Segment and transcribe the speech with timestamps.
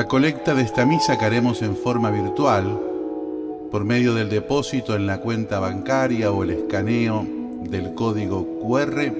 [0.00, 2.80] La colecta de esta misa que haremos en forma virtual,
[3.70, 7.26] por medio del depósito en la cuenta bancaria o el escaneo
[7.68, 9.12] del código QR,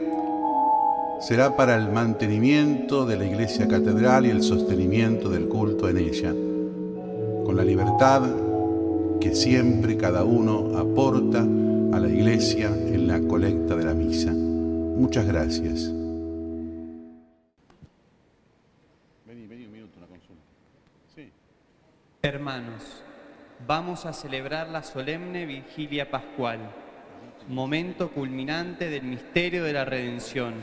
[1.21, 6.31] será para el mantenimiento de la iglesia catedral y el sostenimiento del culto en ella,
[7.45, 8.23] con la libertad
[9.21, 14.33] que siempre cada uno aporta a la iglesia en la colecta de la misa.
[14.33, 16.00] Muchas gracias.
[22.33, 23.03] Hermanos,
[23.67, 26.61] vamos a celebrar la solemne vigilia pascual,
[27.49, 30.55] momento culminante del misterio de la redención,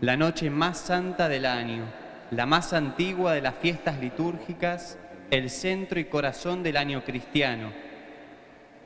[0.00, 1.84] la noche más santa del año,
[2.30, 4.96] la más antigua de las fiestas litúrgicas,
[5.30, 7.72] el centro y corazón del año cristiano.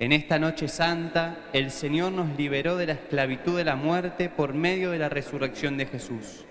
[0.01, 4.53] En esta noche santa, el Señor nos liberó de la esclavitud de la muerte por
[4.53, 6.44] medio de la resurrección de Jesús.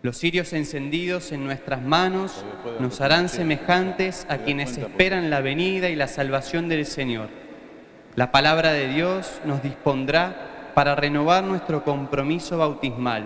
[0.00, 2.44] Los cirios encendidos en nuestras manos
[2.78, 7.28] nos harán semejantes a quienes esperan la venida y la salvación del Señor.
[8.14, 13.24] La palabra de Dios nos dispondrá para renovar nuestro compromiso bautismal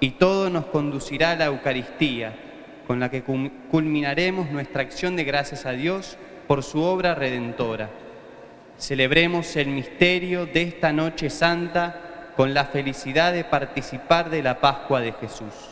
[0.00, 2.34] y todo nos conducirá a la Eucaristía,
[2.86, 7.90] con la que culminaremos nuestra acción de gracias a Dios por su obra redentora.
[8.78, 15.02] Celebremos el misterio de esta noche santa con la felicidad de participar de la Pascua
[15.02, 15.67] de Jesús.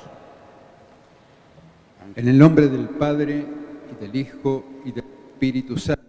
[2.15, 3.45] En el nombre del Padre,
[3.91, 6.03] y del Hijo, y del Espíritu Santo.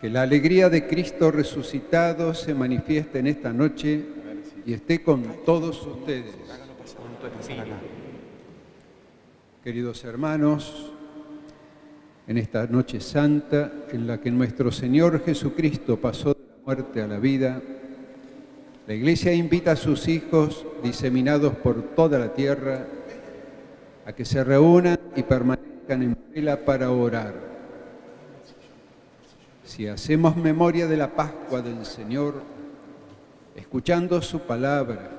[0.00, 4.04] Que la alegría de Cristo resucitado se manifieste en esta noche
[4.66, 6.34] y esté con todos ustedes.
[9.64, 10.92] Queridos hermanos,
[12.28, 17.06] en esta noche santa en la que nuestro Señor Jesucristo pasó de la muerte a
[17.06, 17.62] la vida,
[18.86, 22.86] la Iglesia invita a sus hijos diseminados por toda la tierra
[24.06, 27.34] a que se reúnan y permanezcan en vela para orar.
[29.64, 32.40] Si hacemos memoria de la Pascua del Señor,
[33.56, 35.10] escuchando su palabra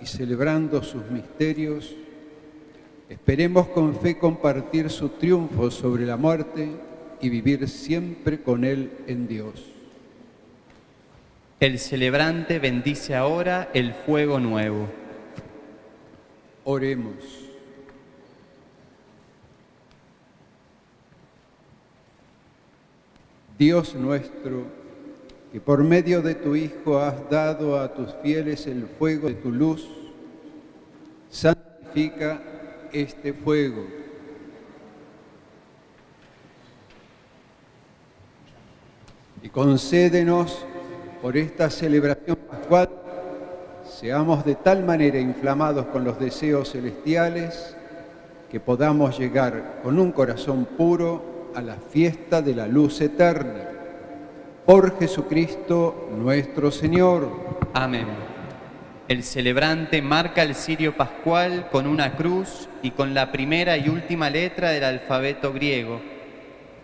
[0.00, 1.94] y celebrando sus misterios,
[3.08, 6.68] esperemos con fe compartir su triunfo sobre la muerte
[7.20, 9.66] y vivir siempre con Él en Dios.
[11.60, 14.88] El celebrante bendice ahora el fuego nuevo.
[16.64, 17.39] Oremos.
[23.60, 24.62] Dios nuestro,
[25.52, 29.52] que por medio de tu Hijo has dado a tus fieles el fuego de tu
[29.52, 29.86] luz,
[31.28, 32.40] santifica
[32.90, 33.84] este fuego.
[39.42, 40.64] Y concédenos
[41.20, 42.88] por esta celebración pascual,
[43.84, 47.76] seamos de tal manera inflamados con los deseos celestiales
[48.50, 53.68] que podamos llegar con un corazón puro a la fiesta de la luz eterna.
[54.66, 57.30] Por Jesucristo nuestro Señor.
[57.72, 58.06] Amén.
[59.08, 64.30] El celebrante marca el cirio pascual con una cruz y con la primera y última
[64.30, 66.00] letra del alfabeto griego,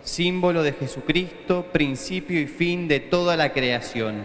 [0.02, 4.24] símbolo de Jesucristo, principio y fin de toda la creación.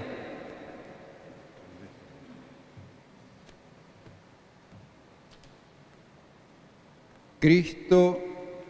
[7.40, 8.20] Cristo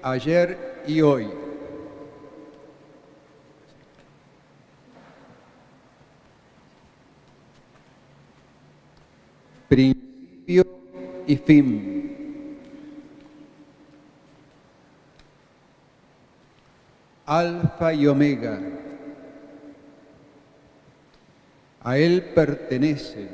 [0.01, 1.27] ayer y hoy
[9.71, 10.65] principio
[11.25, 12.17] y fin.
[17.25, 18.59] Alfa y Omega.
[21.83, 23.29] A Él pertenece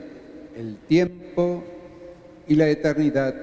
[0.56, 1.64] el tiempo
[2.48, 3.34] y la eternidad.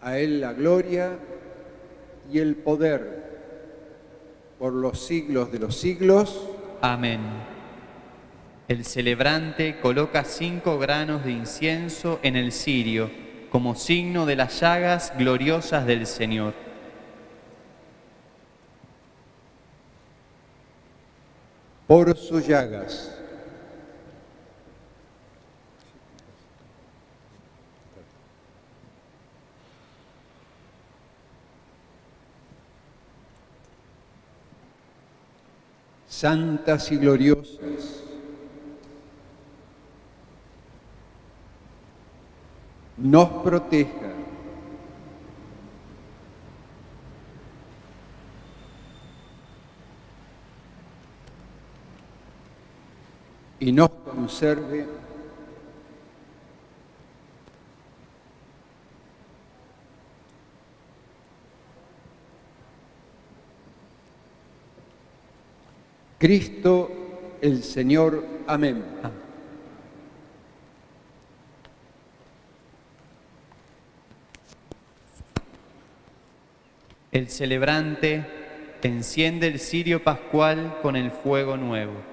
[0.00, 1.18] A Él la gloria
[2.32, 3.24] y el poder
[4.60, 6.48] por los siglos de los siglos.
[6.80, 7.51] Amén.
[8.72, 13.10] El celebrante coloca cinco granos de incienso en el cirio
[13.50, 16.54] como signo de las llagas gloriosas del Señor.
[21.86, 23.14] Por sus llagas.
[36.08, 38.01] Santas y gloriosas
[43.02, 44.12] nos proteja.
[53.62, 54.84] y nos conserve
[66.18, 66.90] Cristo
[67.40, 68.24] el Señor.
[68.48, 68.82] Amén.
[77.12, 78.24] El celebrante
[78.82, 82.11] enciende el cirio pascual con el fuego nuevo.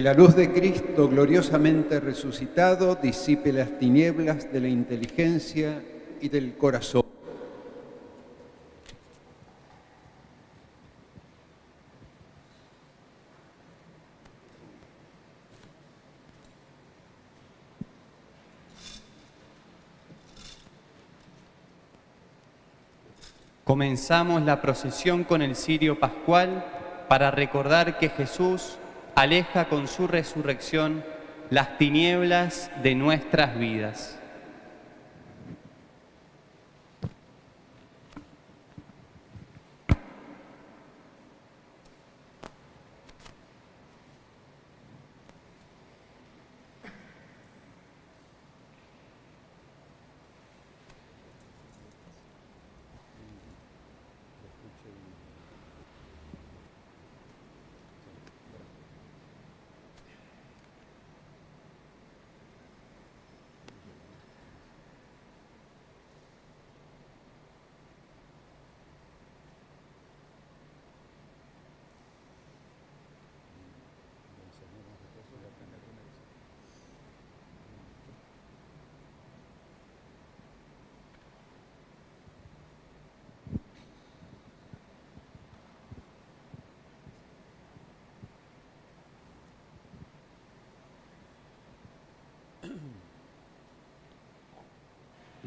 [0.00, 5.84] Que la luz de Cristo gloriosamente resucitado disipe las tinieblas de la inteligencia
[6.22, 7.02] y del corazón.
[23.64, 26.64] Comenzamos la procesión con el cirio pascual
[27.06, 28.78] para recordar que Jesús
[29.20, 31.04] aleja con su resurrección
[31.50, 34.19] las tinieblas de nuestras vidas.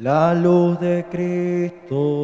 [0.04, 2.23] La luz de Cristo.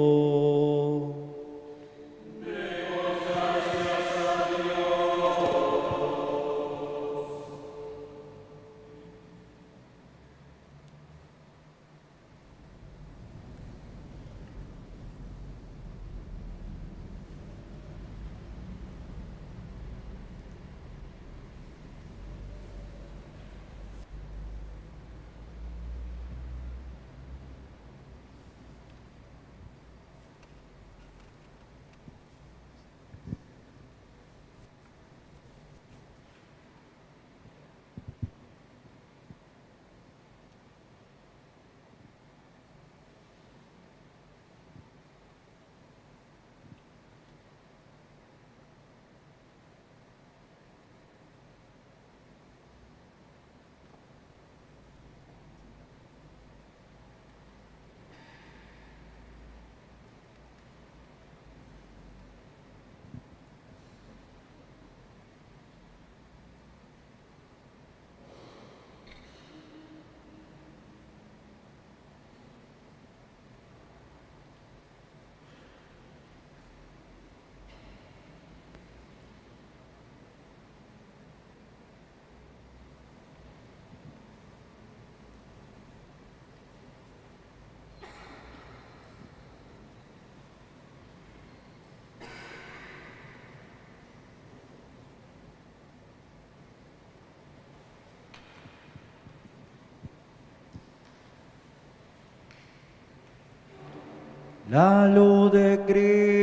[104.70, 106.39] La luz de Cristo.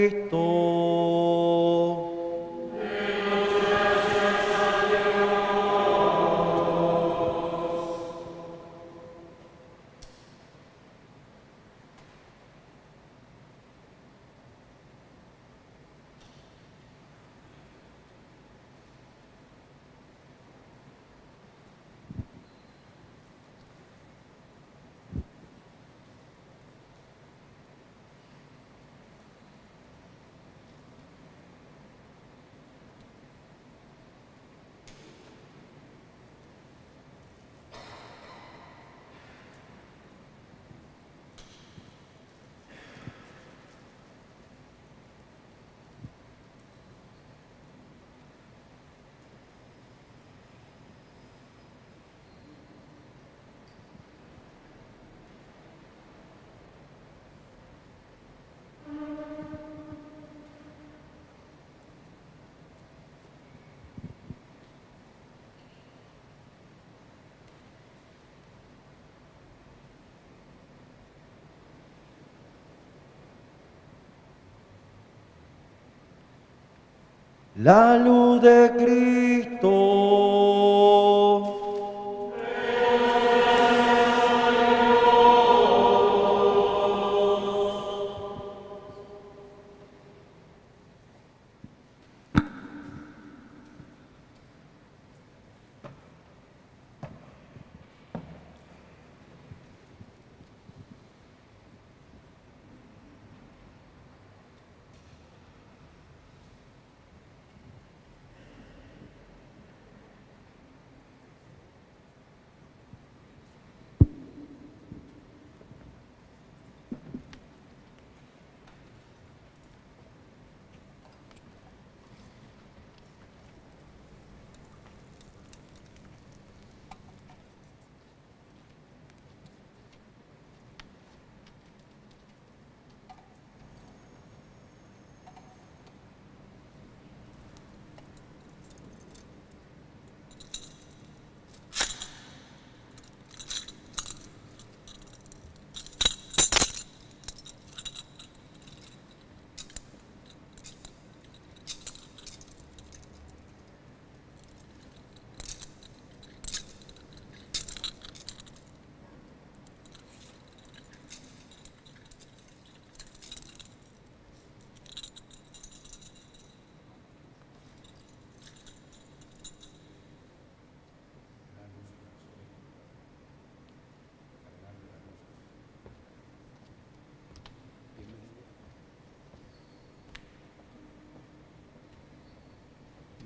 [77.57, 80.07] La luz de Cristo.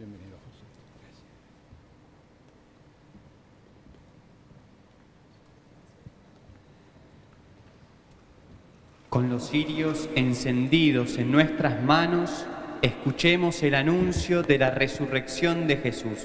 [0.01, 0.65] Bienvenido, José.
[9.11, 12.45] Con los cirios encendidos en nuestras manos,
[12.81, 16.19] escuchemos el anuncio de la resurrección de Jesús.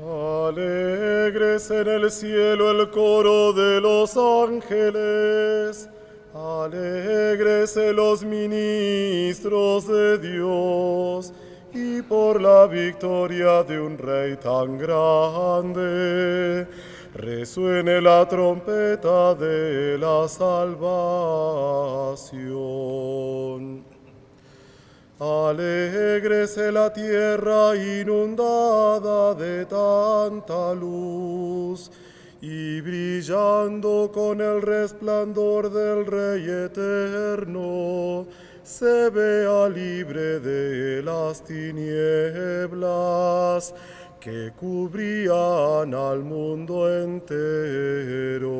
[0.00, 5.88] Alegres en el cielo el coro de los ángeles,
[6.32, 11.32] alegres los ministros de Dios,
[11.74, 16.68] y por la victoria de un rey tan grande,
[17.26, 20.76] resuene la trompeta de la salvación.
[25.18, 31.90] Alégrese la tierra inundada de tanta luz
[32.40, 38.24] y brillando con el resplandor del Rey eterno,
[38.62, 42.84] se vea libre de las tinieblas
[44.26, 48.50] que cubrían al mundo entero.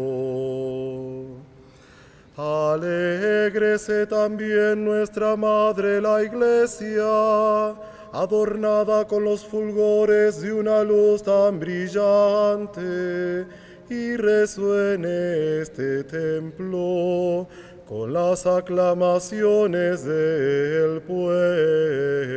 [2.37, 7.75] Alégrese también nuestra Madre la Iglesia,
[8.13, 13.45] adornada con los fulgores de una luz tan brillante,
[13.91, 17.49] y resuene este templo
[17.89, 22.37] con las aclamaciones del pueblo.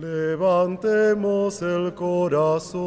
[0.00, 2.84] Levantemos el corazón.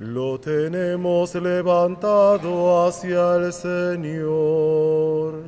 [0.00, 5.44] Lo tenemos levantado hacia el Señor.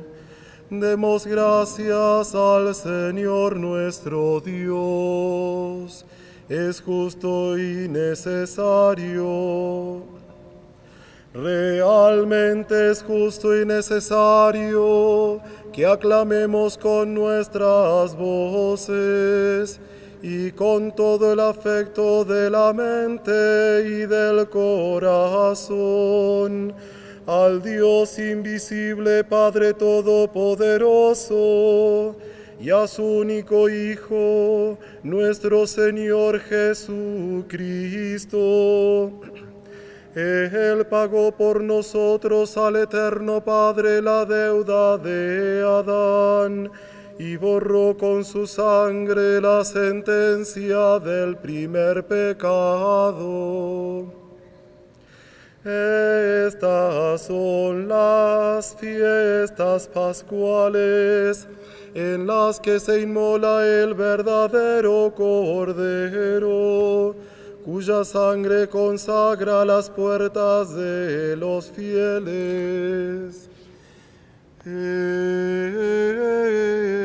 [0.69, 6.05] Demos gracias al Señor nuestro Dios.
[6.47, 9.25] Es justo y necesario.
[11.35, 15.41] Realmente es justo y necesario
[15.73, 19.81] que aclamemos con nuestras voces
[20.21, 25.13] y con todo el afecto de la mente y del corazón
[27.27, 32.15] al Dios invisible, Padre Todopoderoso,
[32.61, 39.11] y a su único Hijo, nuestro Señor Jesucristo.
[40.15, 46.71] Él pagó por nosotros al eterno Padre la deuda de Adán
[47.19, 54.05] y borró con su sangre la sentencia del primer pecado.
[55.65, 61.47] Estas son las fiestas pascuales
[61.93, 67.15] en las que se inmola el verdadero Cordero,
[67.65, 73.49] cuya sangre consagra las puertas de los fieles.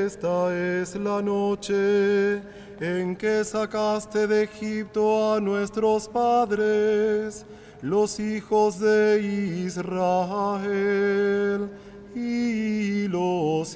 [0.05, 2.43] Esta es la noche
[2.79, 7.47] en que sacaste de Egipto a nuestros padres,
[7.81, 11.71] los hijos de Israel,
[12.15, 12.91] y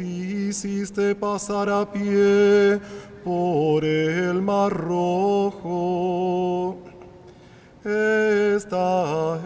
[0.00, 2.80] hiciste pasar a pie
[3.24, 6.76] por el mar rojo.
[7.84, 9.38] Esta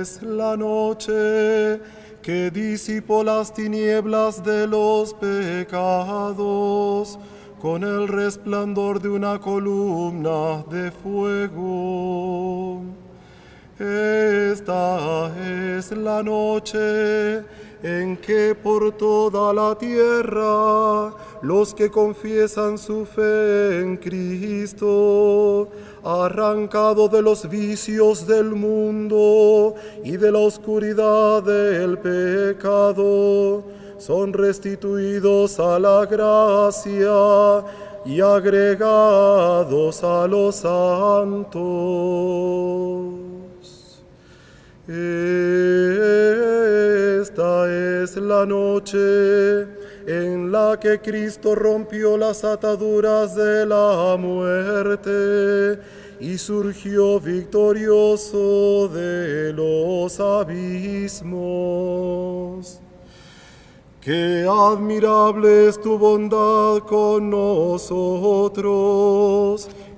[0.00, 1.80] es la noche
[2.22, 7.18] que disipó las tinieblas de los pecados
[7.60, 12.82] con el resplandor de una columna de fuego.
[13.78, 15.30] Esta
[15.76, 17.44] es la noche
[17.86, 25.68] en que por toda la tierra los que confiesan su fe en Cristo,
[26.02, 33.62] arrancado de los vicios del mundo y de la oscuridad del pecado,
[33.98, 37.62] son restituidos a la gracia
[38.04, 41.56] y agregados a los santos.
[44.88, 44.94] Esta
[48.02, 49.66] es la noche
[50.06, 55.80] en la que Cristo rompió las ataduras de la muerte
[56.20, 61.26] y surgió victorioso de los abismos.
[64.00, 68.46] Qué admirable es tu bondad con nosotros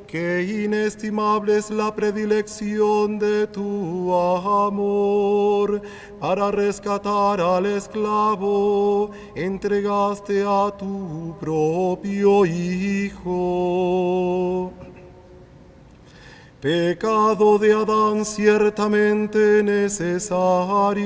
[0.08, 5.82] Qué inestimable es la predilección de tu amor.
[6.18, 13.42] Para rescatar al esclavo, entregaste a tu propio Hijo.
[16.58, 21.04] Pecado de Adán ciertamente necesario,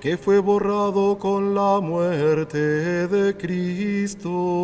[0.00, 4.54] que fue borrado con la muerte de Cristo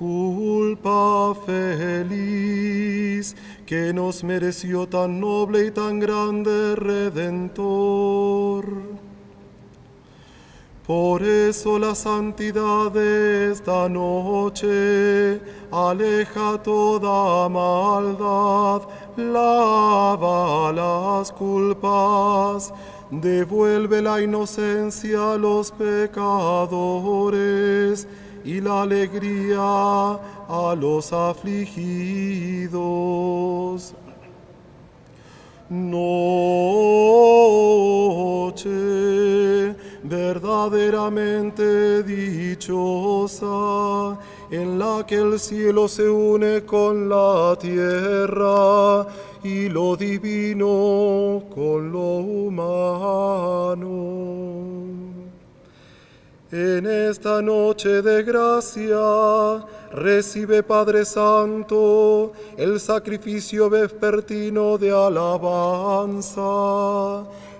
[0.00, 3.36] culpa feliz
[3.66, 8.64] que nos mereció tan noble y tan grande redentor.
[10.86, 15.38] Por eso la santidad esta noche
[15.70, 22.72] aleja toda maldad, lava las culpas,
[23.10, 26.68] devuelve la inocencia a los pecadores
[28.44, 32.70] y la alegría a los afligidos.
[35.70, 37.00] Noche
[40.02, 43.46] verdaderamente dichosa,
[44.50, 49.06] en la que el cielo se une con la tierra
[49.44, 53.90] y lo divino con lo humano.
[56.52, 66.42] En esta noche de gracia, recibe Padre Santo el sacrificio vespertino de alabanza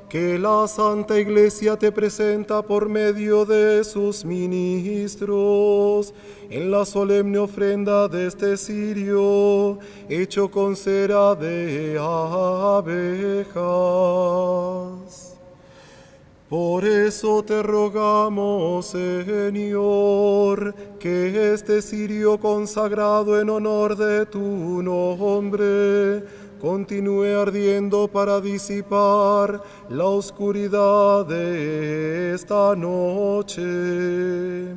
[0.08, 6.12] que la Santa Iglesia te presenta por medio de sus ministros
[6.50, 13.60] en la solemne ofrenda de este cirio hecho con cera de abejas.
[16.50, 26.24] Por eso te rogamos, Señor, que este cirio consagrado en honor de tu nombre
[26.60, 34.74] continúe ardiendo para disipar la oscuridad de esta noche.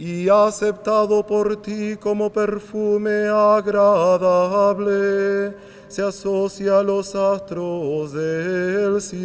[0.00, 4.74] Y aceptado por ti como perfume agradable
[5.96, 9.24] se asocia a los astros del cielo.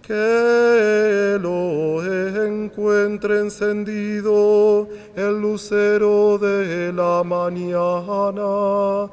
[0.00, 2.02] Que lo
[2.46, 9.10] encuentre encendido el lucero de la mañana,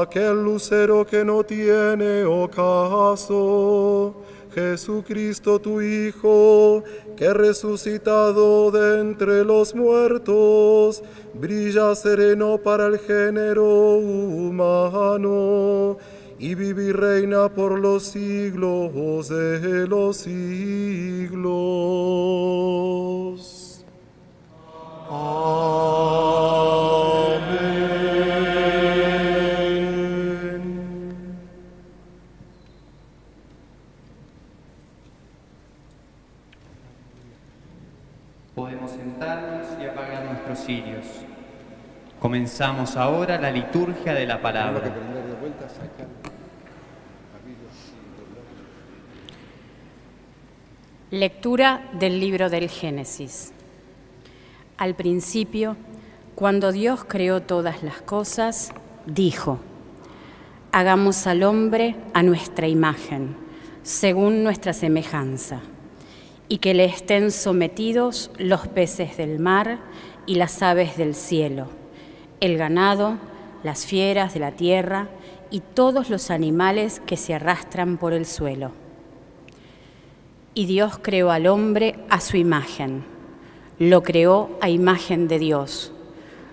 [0.00, 4.14] aquel lucero que no tiene ocaso
[4.54, 6.82] Jesucristo tu Hijo,
[7.16, 11.02] que resucitado de entre los muertos,
[11.34, 15.96] brilla sereno para el género humano,
[16.38, 21.52] y vive y reina por los siglos de los siglos.
[42.20, 44.94] Comenzamos ahora la liturgia de la palabra.
[51.10, 53.52] Lectura del libro del Génesis.
[54.76, 55.76] Al principio,
[56.34, 58.72] cuando Dios creó todas las cosas,
[59.06, 59.58] dijo,
[60.70, 63.36] hagamos al hombre a nuestra imagen,
[63.82, 65.60] según nuestra semejanza,
[66.48, 69.80] y que le estén sometidos los peces del mar
[70.26, 71.68] y las aves del cielo,
[72.40, 73.18] el ganado,
[73.62, 75.08] las fieras de la tierra
[75.50, 78.72] y todos los animales que se arrastran por el suelo.
[80.54, 83.04] Y Dios creó al hombre a su imagen,
[83.78, 85.92] lo creó a imagen de Dios,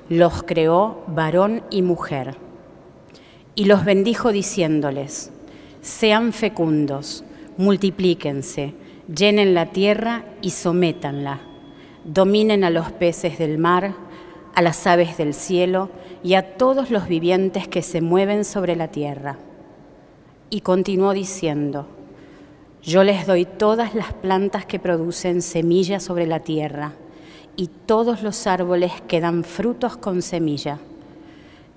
[0.09, 2.37] los creó varón y mujer.
[3.55, 5.31] Y los bendijo diciéndoles,
[5.81, 7.23] sean fecundos,
[7.57, 8.73] multiplíquense,
[9.13, 11.41] llenen la tierra y sométanla,
[12.13, 13.93] dominen a los peces del mar,
[14.55, 15.89] a las aves del cielo
[16.23, 19.37] y a todos los vivientes que se mueven sobre la tierra.
[20.49, 21.87] Y continuó diciendo,
[22.81, 26.93] yo les doy todas las plantas que producen semillas sobre la tierra
[27.55, 30.79] y todos los árboles que dan frutos con semilla.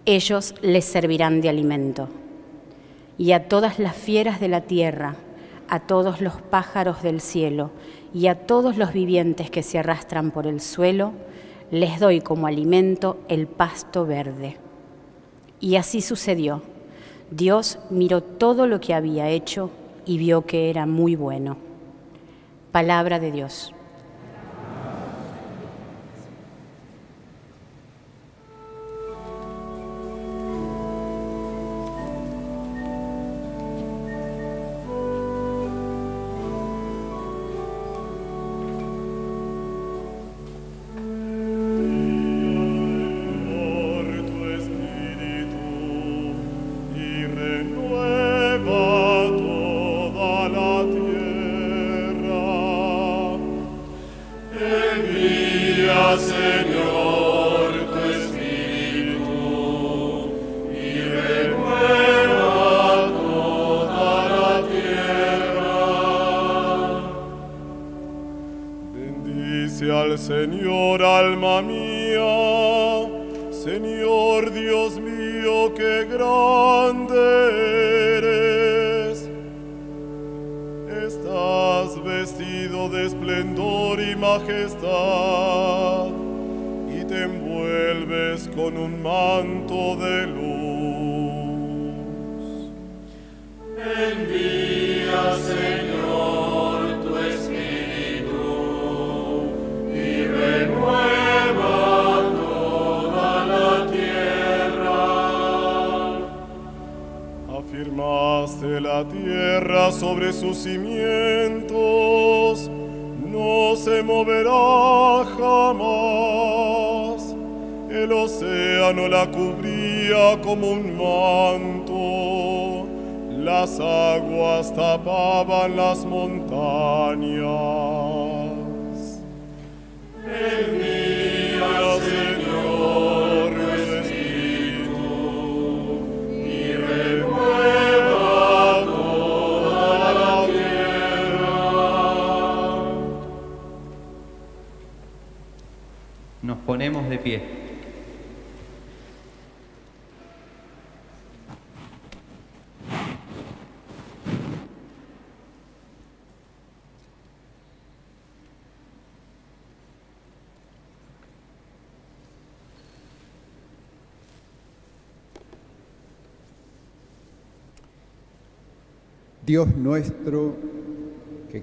[0.07, 2.09] Ellos les servirán de alimento.
[3.19, 5.17] Y a todas las fieras de la tierra,
[5.69, 7.71] a todos los pájaros del cielo
[8.15, 11.13] y a todos los vivientes que se arrastran por el suelo,
[11.71, 14.59] les doy como alimento el pasto verde.
[15.61, 16.63] Y así sucedió.
[17.31, 19.71] Dios miró todo lo que había hecho
[20.05, 21.57] y vio que era muy bueno.
[22.73, 23.73] Palabra de Dios.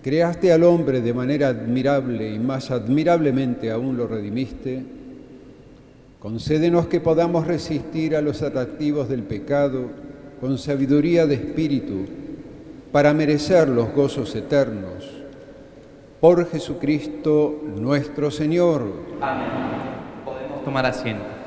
[0.01, 4.83] Creaste al hombre de manera admirable y más admirablemente aún lo redimiste,
[6.19, 9.88] concédenos que podamos resistir a los atractivos del pecado
[10.39, 12.05] con sabiduría de espíritu
[12.91, 15.09] para merecer los gozos eternos.
[16.19, 18.83] Por Jesucristo nuestro Señor.
[19.21, 19.47] Amén.
[20.25, 21.38] Podemos tomar asiento.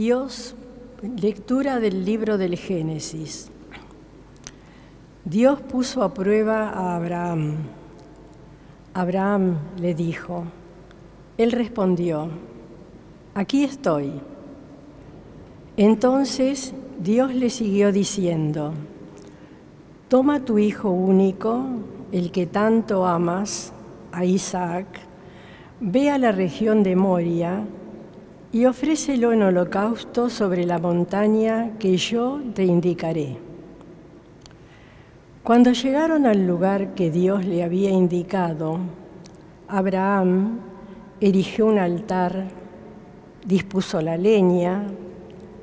[0.00, 0.54] Dios,
[1.20, 3.50] lectura del libro del Génesis.
[5.26, 7.56] Dios puso a prueba a Abraham.
[8.94, 10.44] Abraham le dijo,
[11.36, 12.30] él respondió,
[13.34, 14.10] aquí estoy.
[15.76, 18.72] Entonces Dios le siguió diciendo,
[20.08, 21.62] toma tu hijo único,
[22.10, 23.74] el que tanto amas,
[24.12, 24.86] a Isaac,
[25.78, 27.66] ve a la región de Moria
[28.52, 33.36] y ofrécelo en holocausto sobre la montaña que yo te indicaré.
[35.42, 38.78] Cuando llegaron al lugar que Dios le había indicado,
[39.68, 40.58] Abraham
[41.20, 42.48] erigió un altar,
[43.46, 44.86] dispuso la leña,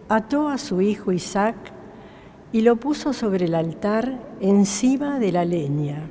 [0.09, 1.55] ató a su hijo Isaac
[2.51, 6.09] y lo puso sobre el altar encima de la leña.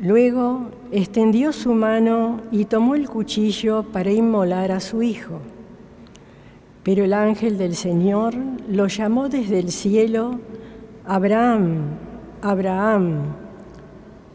[0.00, 5.38] Luego extendió su mano y tomó el cuchillo para inmolar a su hijo.
[6.82, 8.34] Pero el ángel del Señor
[8.68, 10.38] lo llamó desde el cielo,
[11.06, 11.78] Abraham,
[12.42, 13.22] Abraham.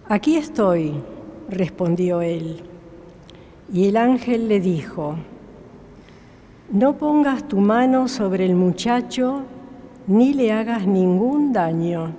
[0.10, 0.96] Aquí estoy,
[1.48, 2.62] respondió él.
[3.72, 5.16] Y el ángel le dijo,
[6.72, 9.44] no pongas tu mano sobre el muchacho
[10.08, 12.14] ni le hagas ningún daño.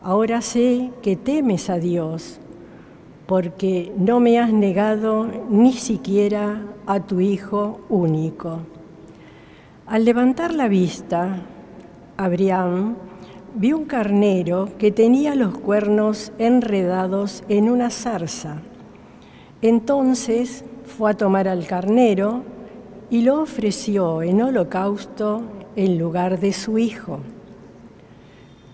[0.00, 2.38] Ahora sé que temes a Dios,
[3.26, 8.60] porque no me has negado ni siquiera a tu Hijo único.
[9.86, 11.42] Al levantar la vista,
[12.16, 12.94] Abraham
[13.54, 18.58] vio un carnero que tenía los cuernos enredados en una zarza.
[19.62, 22.44] Entonces fue a tomar al carnero
[23.10, 25.42] y lo ofreció en holocausto
[25.74, 27.18] en lugar de su hijo.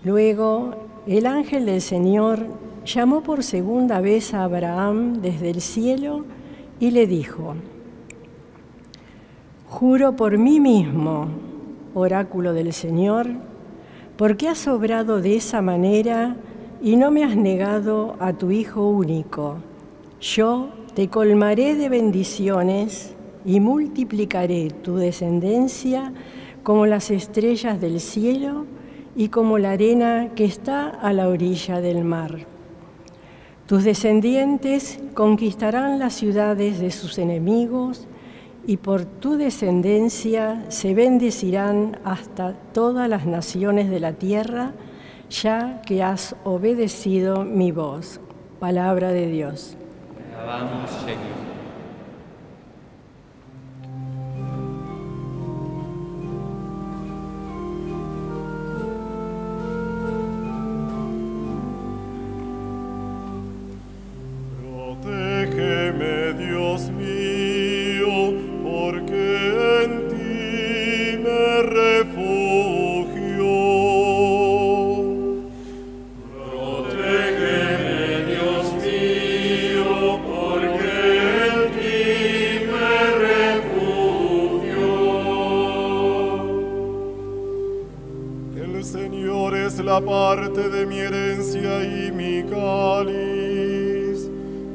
[0.03, 2.47] Luego el ángel del Señor
[2.85, 6.25] llamó por segunda vez a Abraham desde el cielo
[6.79, 7.55] y le dijo,
[9.67, 11.27] Juro por mí mismo,
[11.93, 13.27] oráculo del Señor,
[14.17, 16.37] porque has obrado de esa manera
[16.81, 19.57] y no me has negado a tu Hijo único.
[20.21, 23.13] Yo te colmaré de bendiciones
[23.43, 26.13] y multiplicaré tu descendencia
[26.63, 28.65] como las estrellas del cielo
[29.15, 32.45] y como la arena que está a la orilla del mar.
[33.65, 38.07] Tus descendientes conquistarán las ciudades de sus enemigos
[38.67, 44.73] y por tu descendencia se bendecirán hasta todas las naciones de la tierra,
[45.29, 48.19] ya que has obedecido mi voz.
[48.59, 49.77] Palabra de Dios.
[92.75, 94.29] cáliz,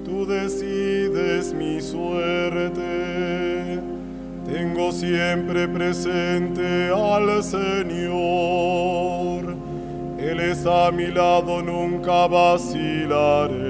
[0.04, 3.80] tú decides mi suerte.
[4.46, 9.56] Tengo siempre presente al Señor,
[10.18, 13.69] Él está a mi lado, nunca vacilaré.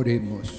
[0.00, 0.50] Oremos.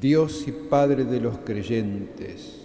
[0.00, 2.60] Dios y Padre de los creyentes,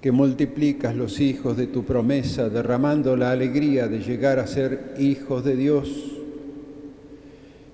[0.00, 5.44] que multiplicas los hijos de tu promesa, derramando la alegría de llegar a ser hijos
[5.44, 5.90] de Dios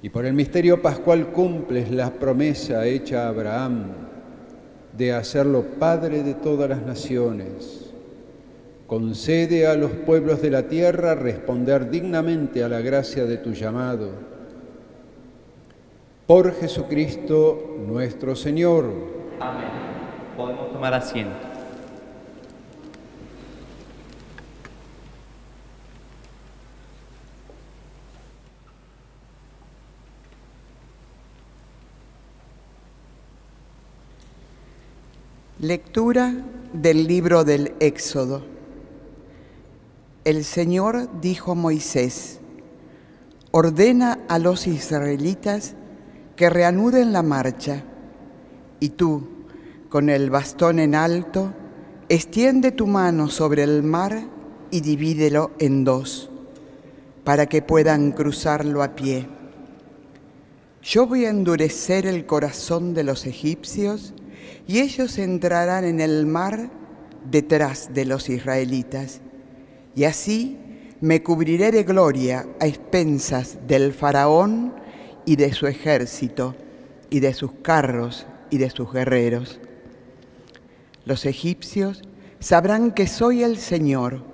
[0.03, 3.85] y por el misterio pascual cumples la promesa hecha a Abraham
[4.99, 7.82] de hacerlo Padre de todas las naciones.
[8.93, 14.11] Concede a los pueblos de la tierra responder dignamente a la gracia de tu llamado.
[16.27, 18.93] Por Jesucristo nuestro Señor.
[19.41, 19.71] Amén.
[20.37, 21.33] Podemos tomar asiento.
[35.61, 36.35] Lectura
[36.75, 38.52] del libro del Éxodo.
[40.25, 42.39] El Señor dijo a Moisés,
[43.51, 45.75] ordena a los israelitas
[46.37, 47.83] que reanuden la marcha,
[48.79, 49.27] y tú,
[49.89, 51.53] con el bastón en alto,
[52.09, 54.29] extiende tu mano sobre el mar
[54.71, 56.31] y divídelo en dos,
[57.25, 59.27] para que puedan cruzarlo a pie.
[60.85, 64.15] Yo voy a endurecer el corazón de los egipcios,
[64.69, 66.71] y ellos entrarán en el mar
[67.29, 69.21] detrás de los israelitas.
[69.95, 70.59] Y así
[71.01, 74.75] me cubriré de gloria a expensas del faraón
[75.25, 76.55] y de su ejército,
[77.11, 79.61] y de sus carros y de sus guerreros.
[81.05, 82.03] Los egipcios
[82.41, 84.25] sabrán que soy el Señor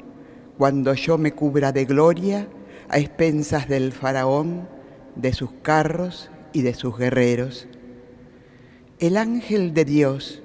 [0.57, 2.49] cuando yo me cubra de gloria
[2.88, 4.68] a expensas del faraón,
[5.16, 7.66] de sus carros y de sus guerreros.
[9.01, 10.42] El ángel de Dios,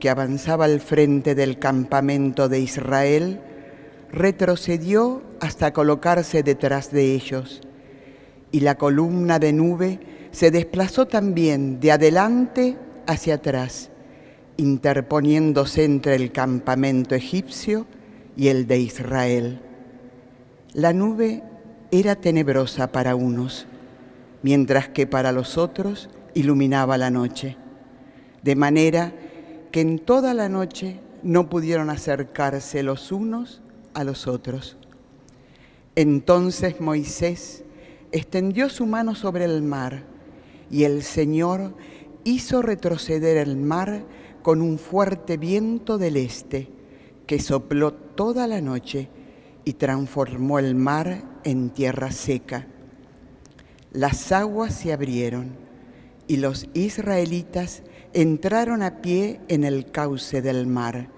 [0.00, 3.40] que avanzaba al frente del campamento de Israel,
[4.14, 7.60] retrocedió hasta colocarse detrás de ellos,
[8.52, 10.00] y la columna de nube
[10.30, 13.90] se desplazó también de adelante hacia atrás,
[14.56, 17.86] interponiéndose entre el campamento egipcio
[18.36, 19.60] y el de Israel.
[20.72, 21.42] La nube
[21.90, 23.66] era tenebrosa para unos,
[24.42, 27.56] mientras que para los otros iluminaba la noche
[28.44, 29.12] de manera
[29.72, 33.62] que en toda la noche no pudieron acercarse los unos
[33.94, 34.76] a los otros.
[35.96, 37.64] Entonces Moisés
[38.12, 40.04] extendió su mano sobre el mar
[40.70, 41.74] y el Señor
[42.24, 44.04] hizo retroceder el mar
[44.42, 46.68] con un fuerte viento del este
[47.26, 49.08] que sopló toda la noche
[49.64, 52.66] y transformó el mar en tierra seca.
[53.92, 55.56] Las aguas se abrieron
[56.26, 61.08] y los israelitas entraron a pie en el cauce del mar,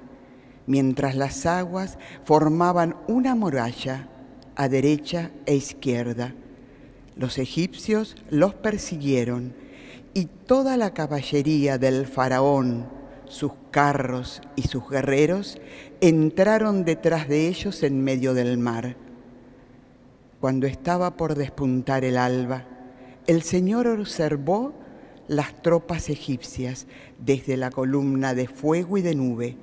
[0.67, 4.09] mientras las aguas formaban una muralla
[4.57, 6.35] a derecha e izquierda.
[7.17, 9.55] Los egipcios los persiguieron
[10.15, 12.89] y toda la caballería del faraón,
[13.27, 15.59] sus carros y sus guerreros
[16.01, 18.97] entraron detrás de ellos en medio del mar.
[20.41, 22.65] Cuando estaba por despuntar el alba,
[23.27, 24.73] el Señor observó
[25.29, 26.87] las tropas egipcias
[27.19, 29.57] desde la columna de fuego y de nube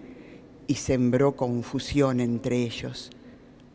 [0.67, 3.12] y sembró confusión entre ellos.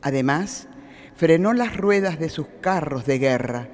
[0.02, 0.68] Además,
[1.16, 3.68] frenó las ruedas de sus carros de guerra,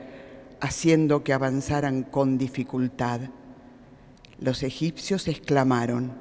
[0.61, 3.20] haciendo que avanzaran con dificultad.
[4.40, 6.12] Los egipcios exclamaron,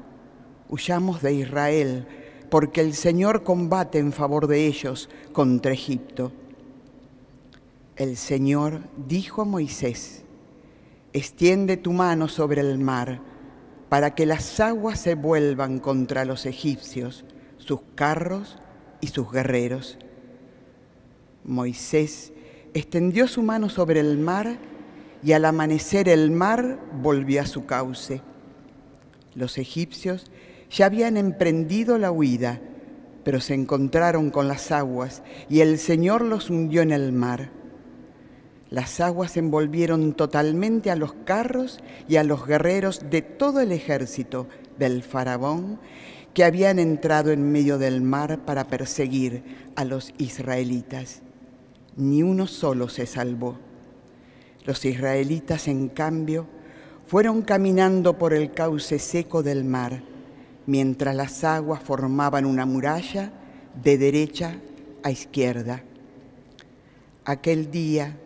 [0.70, 2.08] huyamos de Israel,
[2.50, 6.32] porque el Señor combate en favor de ellos contra Egipto.
[7.96, 10.24] El Señor dijo a Moisés,
[11.14, 13.22] extiende tu mano sobre el mar,
[13.94, 17.26] para que las aguas se vuelvan contra los egipcios,
[17.60, 18.58] sus carros
[19.02, 20.00] y sus guerreros.
[21.44, 22.34] Moisés
[22.74, 24.58] extendió su mano sobre el mar
[25.22, 28.22] y al amanecer el mar volvió a su cauce.
[29.36, 30.26] Los egipcios
[30.72, 32.62] ya habían emprendido la huida,
[33.24, 37.52] pero se encontraron con las aguas y el Señor los hundió en el mar.
[38.74, 44.48] Las aguas envolvieron totalmente a los carros y a los guerreros de todo el ejército
[44.80, 45.80] del faraón
[46.34, 49.44] que habían entrado en medio del mar para perseguir
[49.76, 51.22] a los israelitas.
[51.98, 53.60] Ni uno solo se salvó.
[54.66, 56.48] Los israelitas, en cambio,
[57.06, 60.02] fueron caminando por el cauce seco del mar,
[60.66, 63.34] mientras las aguas formaban una muralla
[63.84, 64.56] de derecha
[65.04, 65.84] a izquierda.
[67.24, 68.18] Aquel día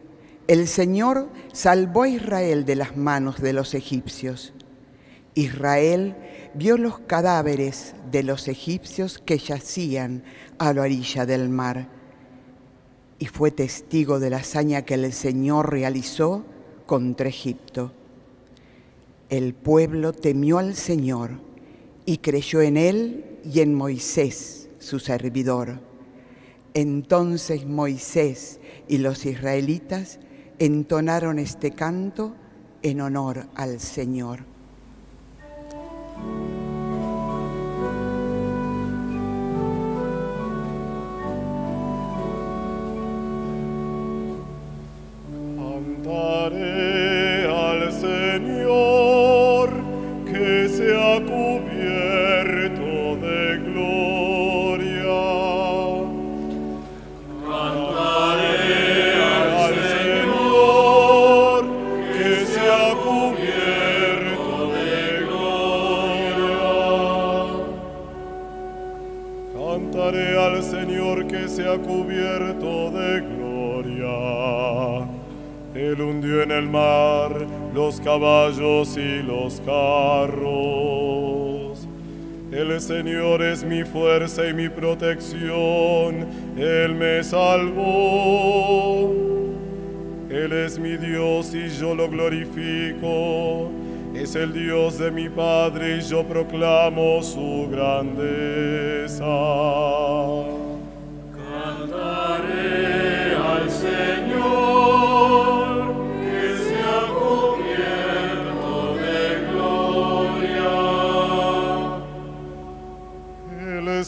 [0.47, 4.53] el Señor salvó a Israel de las manos de los egipcios.
[5.35, 6.15] Israel
[6.53, 10.23] vio los cadáveres de los egipcios que yacían
[10.57, 11.89] a la orilla del mar
[13.19, 16.45] y fue testigo de la hazaña que el Señor realizó
[16.85, 17.91] contra Egipto.
[19.29, 21.31] El pueblo temió al Señor
[22.05, 25.81] y creyó en él y en Moisés, su servidor.
[26.73, 30.19] Entonces Moisés y los israelitas
[30.59, 32.33] entonaron este canto
[32.81, 34.57] en honor al Señor.
[46.07, 46.96] Cantaré.
[76.47, 80.47] En el mar los caballos y los carros.
[82.51, 86.25] El Señor es mi fuerza y mi protección.
[86.57, 89.13] Él me salvó.
[90.29, 93.69] Él es mi Dios y yo lo glorifico.
[94.15, 99.25] Es el Dios de mi Padre y yo proclamo su grandeza.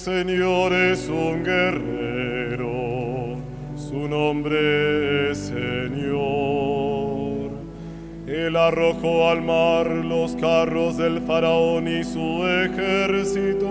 [0.10, 3.38] Señor es un guerrero,
[3.78, 7.52] su nombre es Señor.
[8.26, 13.68] Él arrojó al mar los carros del faraón y su ejército.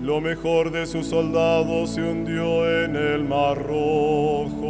[0.00, 4.64] Lo mejor de sus soldados se hundió en el mar rojo.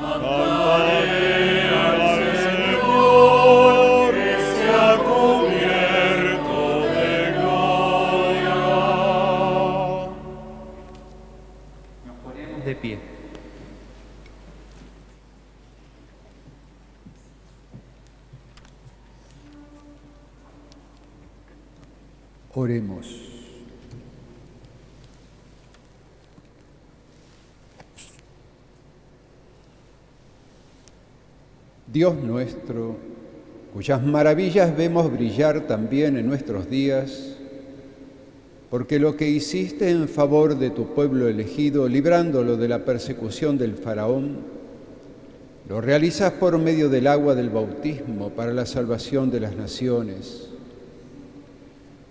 [0.00, 1.37] Cantaré
[31.90, 32.96] Dios nuestro,
[33.72, 37.36] cuyas maravillas vemos brillar también en nuestros días,
[38.68, 43.74] porque lo que hiciste en favor de tu pueblo elegido, librándolo de la persecución del
[43.74, 44.40] faraón,
[45.66, 50.47] lo realizas por medio del agua del bautismo para la salvación de las naciones.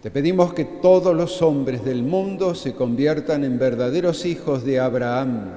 [0.02, 5.50] Te pedimos que todos los hombres del mundo se conviertan en verdaderos hijos de Abraham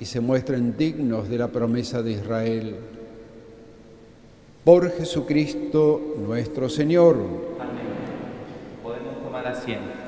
[0.00, 2.76] y se muestren dignos de la promesa de Israel.
[4.64, 7.16] Por Jesucristo nuestro Señor.
[7.60, 7.84] Amén.
[8.82, 10.03] Podemos tomar asiento.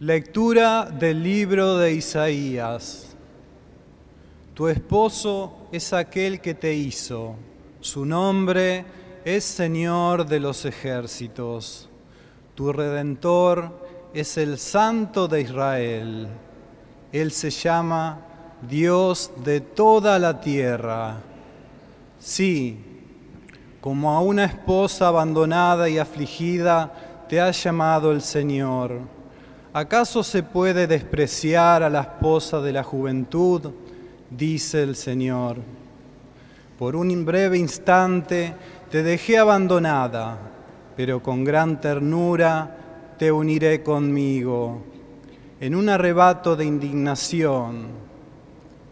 [0.00, 3.14] Lectura del libro de Isaías.
[4.54, 7.34] Tu esposo es aquel que te hizo.
[7.80, 8.86] Su nombre
[9.26, 11.90] es Señor de los ejércitos.
[12.54, 13.78] Tu redentor
[14.14, 16.28] es el Santo de Israel.
[17.12, 18.20] Él se llama
[18.66, 21.18] Dios de toda la tierra.
[22.18, 22.78] Sí,
[23.82, 29.19] como a una esposa abandonada y afligida te ha llamado el Señor.
[29.72, 33.70] ¿Acaso se puede despreciar a la esposa de la juventud?
[34.28, 35.58] Dice el Señor.
[36.76, 38.52] Por un breve instante
[38.90, 40.38] te dejé abandonada,
[40.96, 44.82] pero con gran ternura te uniré conmigo.
[45.60, 47.86] En un arrebato de indignación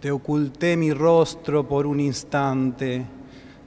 [0.01, 3.05] te oculté mi rostro por un instante,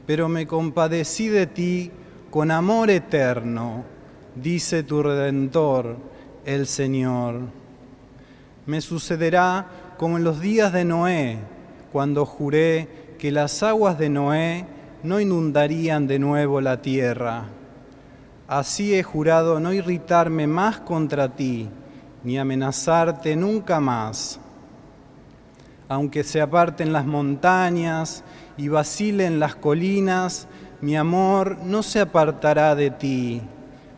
[0.07, 1.91] pero me compadecí de ti
[2.29, 3.83] con amor eterno,
[4.33, 6.10] dice tu Redentor
[6.45, 7.41] el Señor.
[8.65, 9.67] Me sucederá
[9.97, 11.37] como en los días de Noé,
[11.91, 14.65] cuando juré que las aguas de Noé
[15.03, 17.45] no inundarían de nuevo la tierra.
[18.47, 21.69] Así he jurado no irritarme más contra ti,
[22.23, 24.39] ni amenazarte nunca más.
[25.87, 28.23] Aunque se aparten las montañas
[28.57, 30.47] y vacilen las colinas,
[30.81, 33.41] mi amor no se apartará de ti.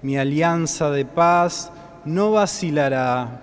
[0.01, 1.71] Mi alianza de paz
[2.05, 3.41] no vacilará,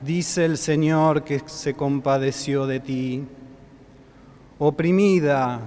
[0.00, 3.24] dice el Señor que se compadeció de ti.
[4.58, 5.60] Oprimida,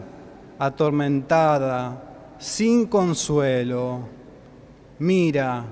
[0.60, 4.02] atormentada, sin consuelo,
[5.00, 5.66] mira,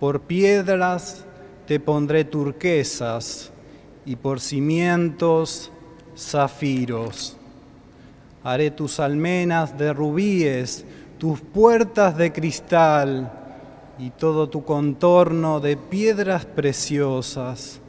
[0.00, 1.24] por piedras
[1.66, 3.52] te pondré turquesas
[4.04, 5.70] y por cimientos
[6.16, 7.36] zafiros.
[8.42, 10.84] Haré tus almenas de rubíes,
[11.18, 13.41] tus puertas de cristal,
[13.98, 17.80] y todo tu contorno de piedras preciosas.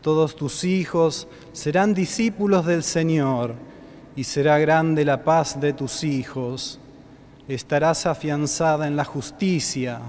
[0.00, 3.54] Todos tus hijos serán discípulos del Señor
[4.16, 6.78] y será grande la paz de tus hijos.
[7.48, 10.00] estarás afianzada en la justicia,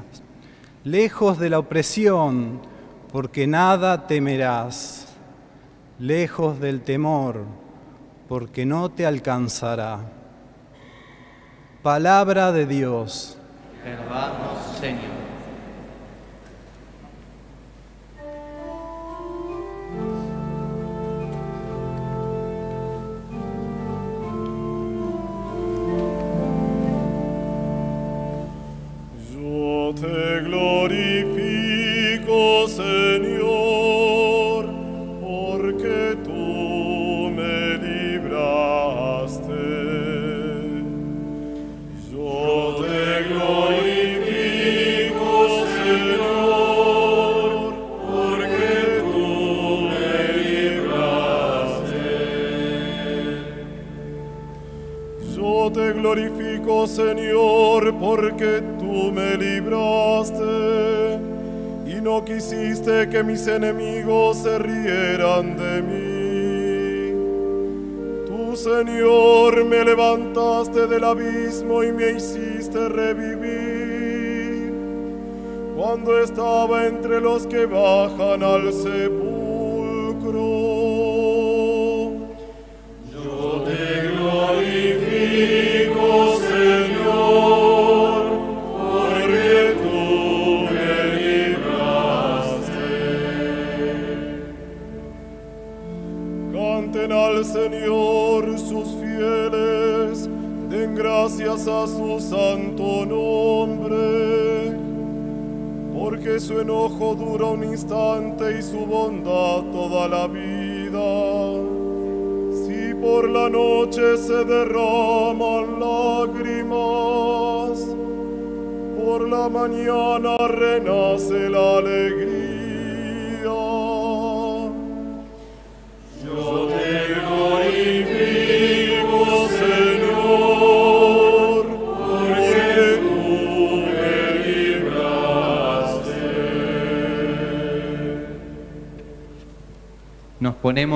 [0.84, 2.62] lejos de la opresión,
[3.12, 5.08] porque nada temerás,
[6.00, 7.44] lejos del temor,
[8.30, 10.00] porque no te alcanzará.
[11.82, 13.38] Palabra de Dios.
[13.84, 15.24] Perdamos, Señor.
[29.34, 31.43] Yo te glorifico,
[63.44, 67.12] mis enemigos se rieran de mí.
[68.26, 74.72] Tú, Señor, me levantaste del abismo y me hiciste revivir
[75.76, 79.33] cuando estaba entre los que bajan al sepulcro.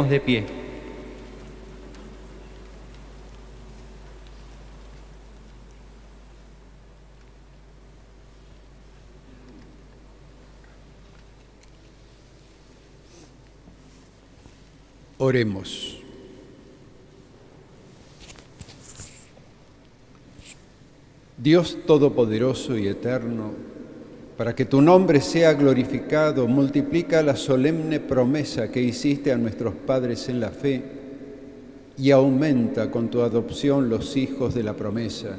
[0.09, 0.45] De pie.
[15.19, 15.97] Oremos.
[21.37, 23.53] Dios Todopoderoso y Eterno,
[24.37, 30.29] para que tu nombre sea glorificado, multiplica la solemne promesa que hiciste a nuestros padres
[30.29, 30.83] en la fe
[31.97, 35.35] y aumenta con tu adopción los hijos de la promesa.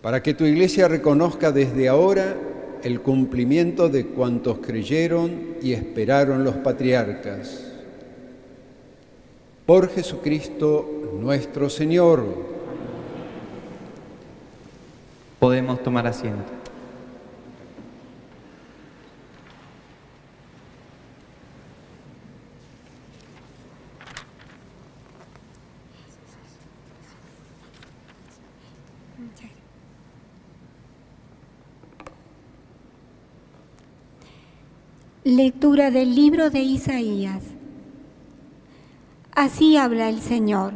[0.00, 2.34] Para que tu iglesia reconozca desde ahora
[2.82, 7.64] el cumplimiento de cuantos creyeron y esperaron los patriarcas.
[9.66, 12.53] Por Jesucristo nuestro Señor.
[15.82, 16.52] Tomar asiento.
[35.24, 37.42] Lectura del libro de Isaías.
[39.34, 40.74] Así habla el Señor.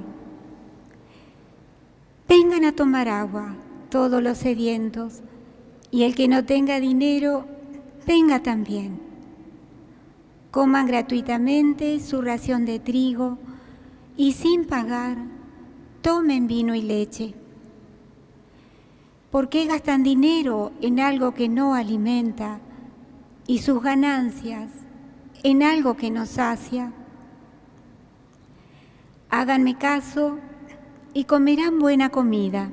[2.29, 3.55] Vengan a tomar agua
[3.91, 5.21] todos los sedientos,
[5.91, 7.47] y el que no tenga dinero,
[8.07, 9.01] venga también.
[10.51, 13.39] Coman gratuitamente su ración de trigo
[14.17, 15.19] y sin pagar,
[16.03, 17.35] tomen vino y leche.
[19.31, 22.61] ¿Por qué gastan dinero en algo que no alimenta?
[23.49, 24.71] y sus ganancias
[25.43, 26.93] en algo que nos sacia.
[29.31, 30.39] Háganme caso
[31.15, 32.71] y comerán buena comida.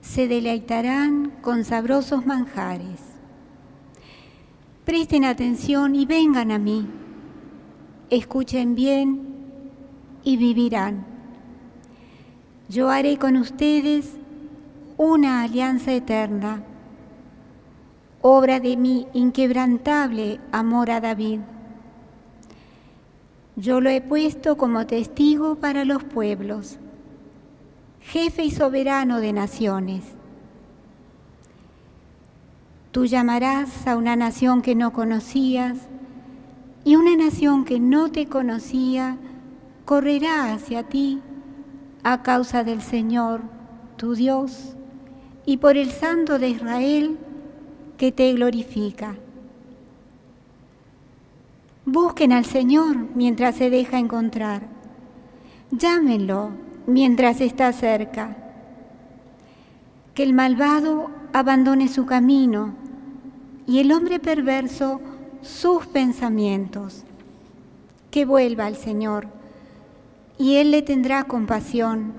[0.00, 3.00] Se deleitarán con sabrosos manjares.
[4.84, 6.86] Presten atención y vengan a mí.
[8.08, 9.20] Escuchen bien
[10.24, 11.06] y vivirán.
[12.68, 14.16] Yo haré con ustedes
[14.96, 16.64] una alianza eterna
[18.22, 21.40] obra de mi inquebrantable amor a David.
[23.56, 26.78] Yo lo he puesto como testigo para los pueblos,
[28.00, 30.04] jefe y soberano de naciones.
[32.92, 35.78] Tú llamarás a una nación que no conocías
[36.84, 39.16] y una nación que no te conocía
[39.84, 41.20] correrá hacia ti
[42.02, 43.42] a causa del Señor,
[43.96, 44.74] tu Dios
[45.46, 47.18] y por el Santo de Israel
[47.96, 49.16] que te glorifica.
[51.84, 54.62] Busquen al Señor mientras se deja encontrar.
[55.70, 56.50] Llámenlo
[56.90, 58.36] mientras está cerca.
[60.14, 62.74] Que el malvado abandone su camino
[63.66, 65.00] y el hombre perverso
[65.42, 67.04] sus pensamientos.
[68.10, 69.28] Que vuelva al Señor
[70.36, 72.14] y Él le tendrá compasión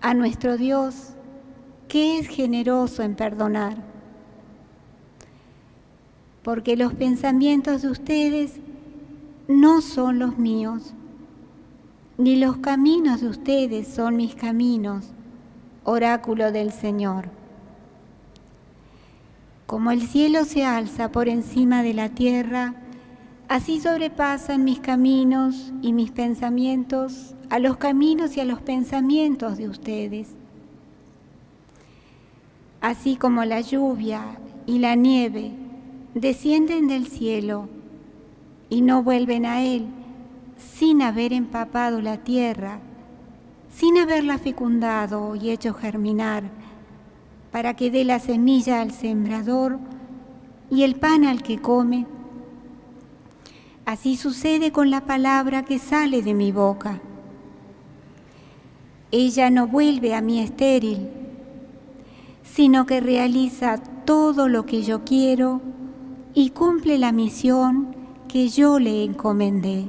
[0.00, 1.14] a nuestro Dios,
[1.88, 3.76] que es generoso en perdonar.
[6.42, 8.60] Porque los pensamientos de ustedes
[9.48, 10.92] no son los míos,
[12.16, 15.06] ni los caminos de ustedes son mis caminos,
[15.82, 17.28] oráculo del Señor.
[19.66, 22.74] Como el cielo se alza por encima de la tierra,
[23.48, 29.68] así sobrepasan mis caminos y mis pensamientos a los caminos y a los pensamientos de
[29.68, 30.28] ustedes.
[32.80, 35.52] Así como la lluvia y la nieve
[36.14, 37.68] descienden del cielo
[38.70, 39.86] y no vuelven a él
[40.64, 42.78] sin haber empapado la tierra,
[43.70, 46.44] sin haberla fecundado y hecho germinar,
[47.50, 49.78] para que dé la semilla al sembrador
[50.70, 52.06] y el pan al que come.
[53.84, 57.00] Así sucede con la palabra que sale de mi boca.
[59.10, 61.08] Ella no vuelve a mí estéril,
[62.42, 65.60] sino que realiza todo lo que yo quiero
[66.34, 67.94] y cumple la misión
[68.26, 69.88] que yo le encomendé.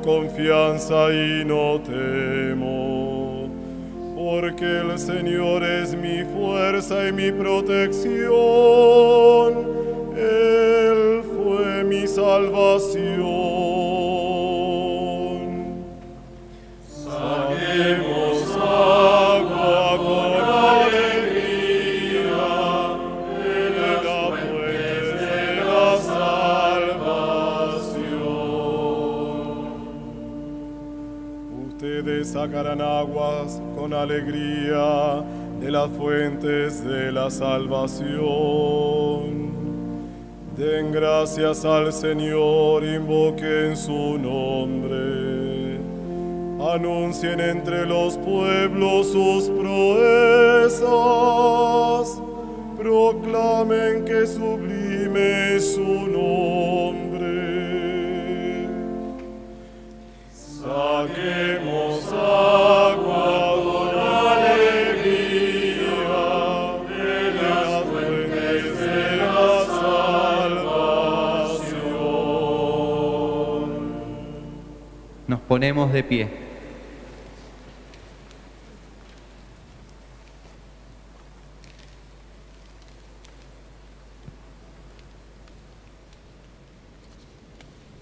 [0.00, 3.48] Confianza y no temo,
[4.16, 9.23] porque el Señor es mi fuerza y mi protección.
[34.04, 35.24] Alegría
[35.60, 38.14] de las fuentes de la salvación.
[40.56, 45.80] Den gracias al Señor, invoquen su nombre.
[46.74, 50.84] Anuncien entre los pueblos sus proezas.
[52.78, 57.04] Proclamen que sublime es su nombre.
[60.32, 63.03] Saquemos agua
[75.26, 76.28] Nos ponemos de pie.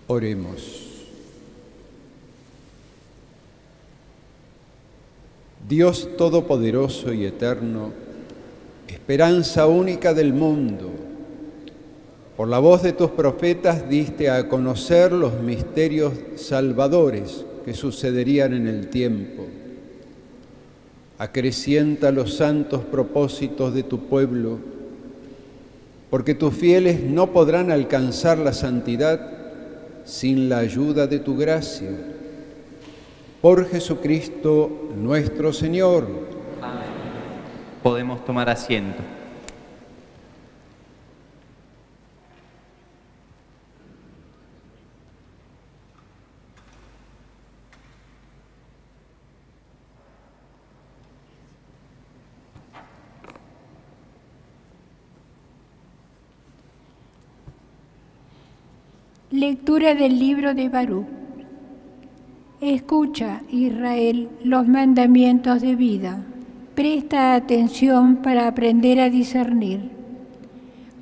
[0.09, 0.83] Oremos.
[5.69, 7.93] Dios Todopoderoso y Eterno,
[8.89, 10.91] esperanza única del mundo,
[12.37, 18.67] por la voz de tus profetas diste a conocer los misterios salvadores que sucederían en
[18.67, 19.45] el tiempo.
[21.19, 24.59] Acrecienta los santos propósitos de tu pueblo,
[26.11, 29.21] porque tus fieles no podrán alcanzar la santidad
[30.05, 31.91] sin la ayuda de tu gracia.
[33.41, 36.07] Por Jesucristo nuestro Señor.
[37.83, 39.03] Podemos tomar asiento.
[59.43, 61.05] Lectura del libro de Barú.
[62.61, 66.25] Escucha, Israel, los mandamientos de vida.
[66.77, 69.91] Presta atención para aprender a discernir.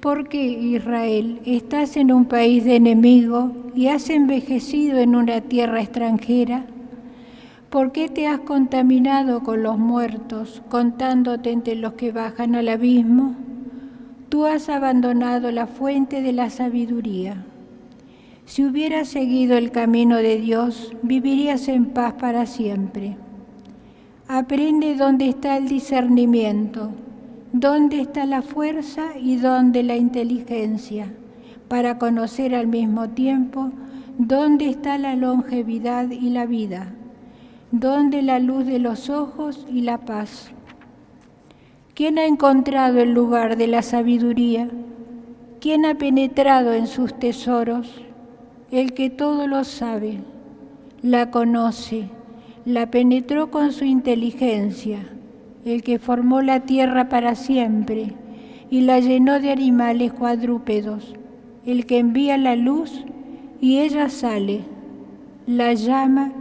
[0.00, 6.64] Porque, Israel, estás en un país de enemigo y has envejecido en una tierra extranjera?
[7.68, 13.34] ¿Por qué te has contaminado con los muertos, contándote entre los que bajan al abismo?
[14.30, 17.44] Tú has abandonado la fuente de la sabiduría.
[18.50, 23.16] Si hubieras seguido el camino de Dios, vivirías en paz para siempre.
[24.26, 26.90] Aprende dónde está el discernimiento,
[27.52, 31.14] dónde está la fuerza y dónde la inteligencia,
[31.68, 33.70] para conocer al mismo tiempo
[34.18, 36.92] dónde está la longevidad y la vida,
[37.70, 40.50] dónde la luz de los ojos y la paz.
[41.94, 44.68] ¿Quién ha encontrado el lugar de la sabiduría?
[45.60, 48.09] ¿Quién ha penetrado en sus tesoros?
[48.70, 50.20] El que todo lo sabe,
[51.02, 52.04] la conoce,
[52.64, 55.00] la penetró con su inteligencia,
[55.64, 58.12] el que formó la tierra para siempre
[58.70, 61.14] y la llenó de animales cuadrúpedos,
[61.66, 63.04] el que envía la luz
[63.60, 64.60] y ella sale,
[65.48, 66.32] la llama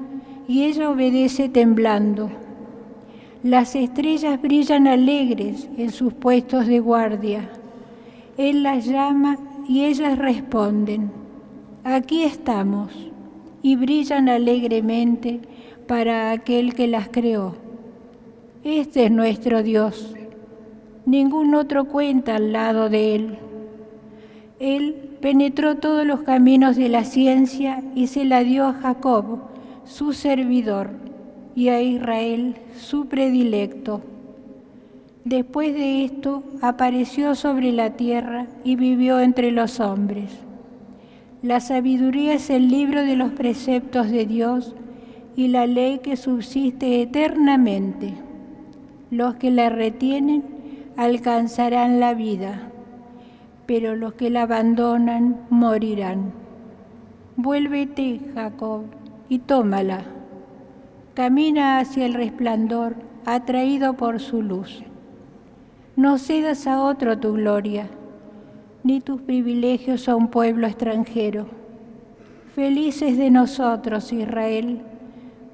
[0.48, 2.30] y ella obedece temblando.
[3.42, 7.50] Las estrellas brillan alegres en sus puestos de guardia.
[8.38, 11.20] Él las llama y ellas responden
[11.84, 12.92] aquí estamos
[13.62, 15.40] y brillan alegremente
[15.88, 17.56] para aquel que las creó.
[18.64, 20.14] Este es nuestro Dios.
[21.06, 23.38] Ningún otro cuenta al lado de Él.
[24.60, 29.40] Él penetró todos los caminos de la ciencia y se la dio a Jacob,
[29.86, 30.92] su servidor,
[31.56, 34.02] y a Israel, su predilecto.
[35.26, 40.49] Después de esto apareció sobre la tierra y vivió entre los hombres.
[41.42, 44.76] La sabiduría es el libro de los preceptos de Dios
[45.38, 48.14] y la ley que subsiste eternamente.
[49.10, 50.44] Los que la retienen
[50.98, 52.70] alcanzarán la vida,
[53.66, 56.34] pero los que la abandonan morirán.
[57.38, 58.84] Vuélvete, Jacob,
[59.30, 60.04] y tómala.
[61.14, 64.84] Camina hacia el resplandor, atraído por su luz.
[65.96, 67.90] No cedas a otro tu gloria
[68.90, 71.46] ni tus privilegios a un pueblo extranjero.
[72.56, 74.82] Felices de nosotros, Israel,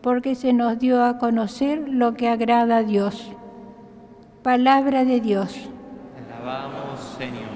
[0.01, 3.29] porque se nos dio a conocer lo que agrada a Dios.
[4.41, 5.53] Palabra de Dios.
[6.39, 7.55] Alabamos, Señor.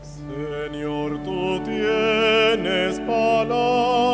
[0.00, 4.05] Señor, tú tienes palabras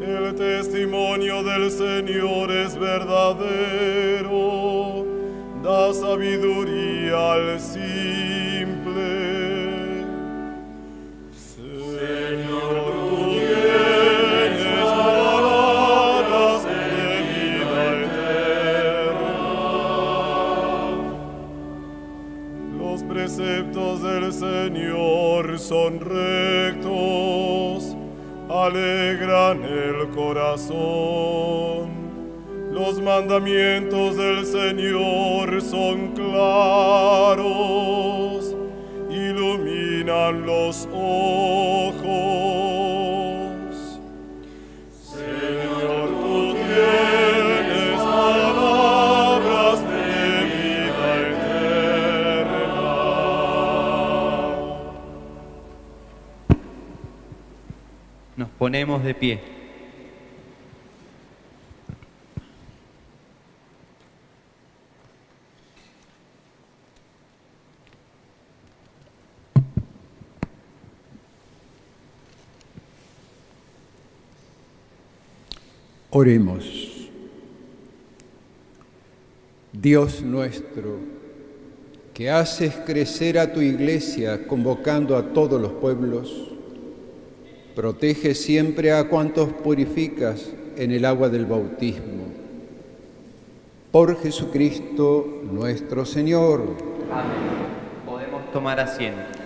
[0.00, 4.03] El testimonio del Señor es verdadero, da
[6.14, 9.02] sabiduría al simple.
[11.32, 12.74] Señor,
[13.10, 16.74] tú tienes palabras de.
[22.78, 27.96] Los preceptos del Señor son rectos
[28.48, 31.43] alegran el corazón.
[33.04, 37.44] Mandamientos del Señor son claros,
[39.10, 42.00] iluminan los ojos.
[45.02, 52.64] Señor, tú tienes palabras de vida eterna.
[58.36, 59.53] Nos ponemos de pie.
[76.16, 77.10] Oremos.
[79.72, 80.98] Dios nuestro,
[82.14, 86.52] que haces crecer a tu iglesia convocando a todos los pueblos,
[87.74, 92.26] protege siempre a cuantos purificas en el agua del bautismo.
[93.90, 96.94] Por Jesucristo nuestro Señor.
[98.52, 99.44] tomar asiento.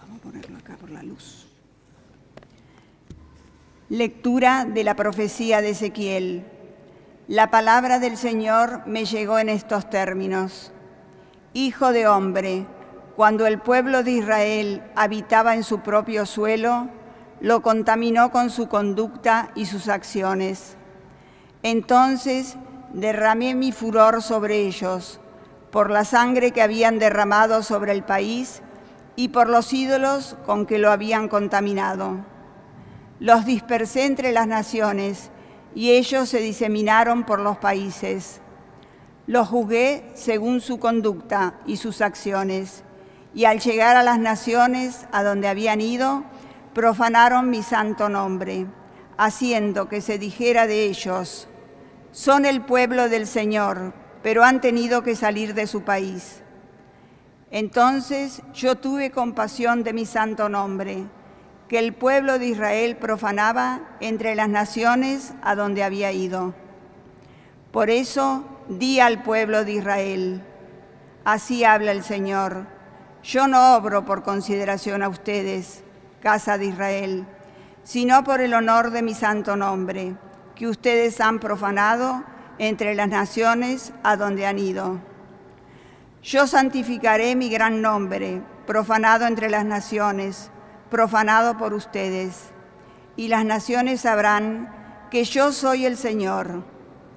[0.00, 1.46] Vamos a ponerlo acá por la luz.
[3.88, 6.44] Lectura de la profecía de Ezequiel.
[7.28, 10.72] La palabra del Señor me llegó en estos términos.
[11.52, 12.66] Hijo de hombre,
[13.14, 16.88] cuando el pueblo de Israel habitaba en su propio suelo,
[17.40, 20.76] lo contaminó con su conducta y sus acciones.
[21.62, 22.56] Entonces
[22.92, 25.20] derramé mi furor sobre ellos,
[25.70, 28.62] por la sangre que habían derramado sobre el país
[29.14, 32.34] y por los ídolos con que lo habían contaminado.
[33.18, 35.30] Los dispersé entre las naciones
[35.74, 38.40] y ellos se diseminaron por los países.
[39.26, 42.84] Los juzgué según su conducta y sus acciones,
[43.34, 46.24] y al llegar a las naciones a donde habían ido,
[46.74, 48.66] profanaron mi santo nombre,
[49.18, 51.48] haciendo que se dijera de ellos,
[52.12, 53.92] son el pueblo del Señor,
[54.22, 56.42] pero han tenido que salir de su país.
[57.50, 61.04] Entonces yo tuve compasión de mi santo nombre,
[61.68, 66.54] que el pueblo de Israel profanaba entre las naciones a donde había ido.
[67.72, 70.42] Por eso di al pueblo de Israel,
[71.24, 72.66] así habla el Señor,
[73.22, 75.82] yo no obro por consideración a ustedes,
[76.22, 77.26] casa de Israel,
[77.82, 80.14] sino por el honor de mi santo nombre,
[80.54, 82.22] que ustedes han profanado
[82.58, 84.98] entre las naciones a donde han ido.
[86.22, 90.50] Yo santificaré mi gran nombre, profanado entre las naciones,
[90.90, 92.50] profanado por ustedes,
[93.16, 96.64] y las naciones sabrán que yo soy el Señor,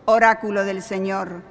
[0.06, 1.44] oráculo del Señor,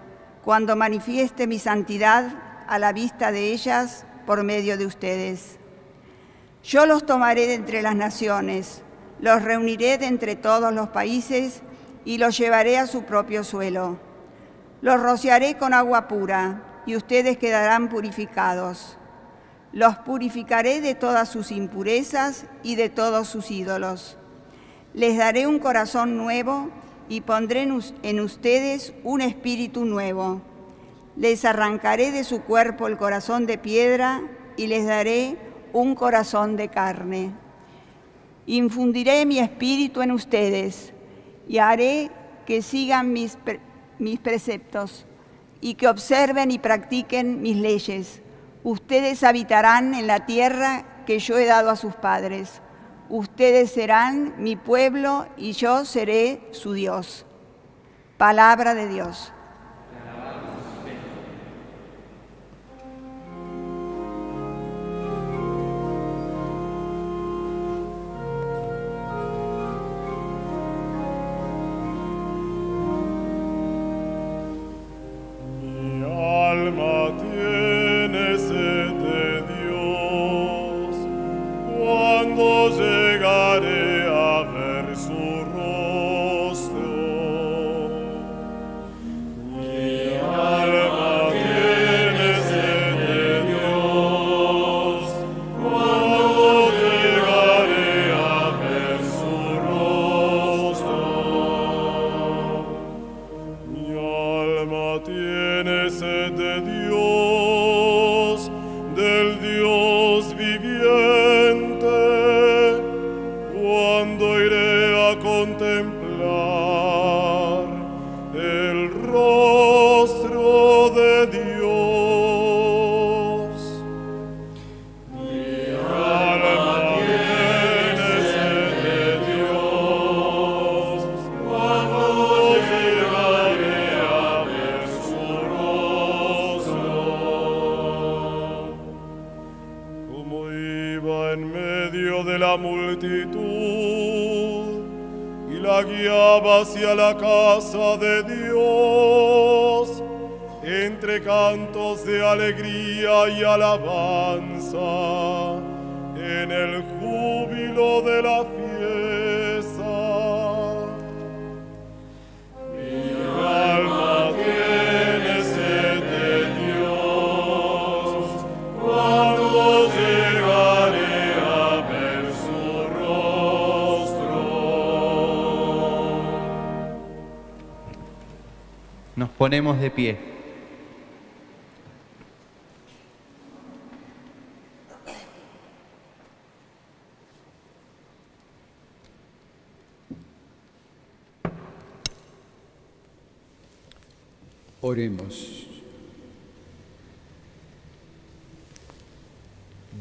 [0.44, 2.26] cuando manifieste mi santidad
[2.66, 5.58] a la vista de ellas por medio de ustedes.
[6.62, 8.82] Yo los tomaré de entre las naciones,
[9.20, 11.62] los reuniré de entre todos los países
[12.04, 13.98] y los llevaré a su propio suelo.
[14.80, 18.97] Los rociaré con agua pura y ustedes quedarán purificados.
[19.72, 24.16] Los purificaré de todas sus impurezas y de todos sus ídolos.
[24.94, 26.70] Les daré un corazón nuevo
[27.08, 27.68] y pondré
[28.02, 30.40] en ustedes un espíritu nuevo.
[31.16, 34.22] Les arrancaré de su cuerpo el corazón de piedra
[34.56, 35.36] y les daré
[35.74, 37.32] un corazón de carne.
[38.46, 40.94] Infundiré mi espíritu en ustedes
[41.46, 42.10] y haré
[42.46, 43.36] que sigan mis,
[43.98, 45.04] mis preceptos
[45.60, 48.22] y que observen y practiquen mis leyes
[48.68, 52.60] Ustedes habitarán en la tierra que yo he dado a sus padres.
[53.08, 57.24] Ustedes serán mi pueblo y yo seré su Dios.
[58.18, 59.32] Palabra de Dios.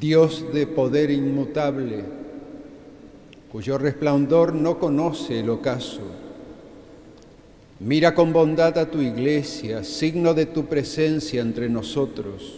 [0.08, 2.02] Dios de poder inmutable,
[3.52, 6.00] cuyo resplandor no conoce el ocaso,
[7.82, 12.56] mira con bondad a tu iglesia, signo de tu presencia entre nosotros.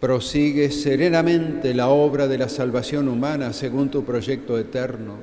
[0.00, 5.18] Prosigue serenamente la obra de la salvación humana según tu proyecto eterno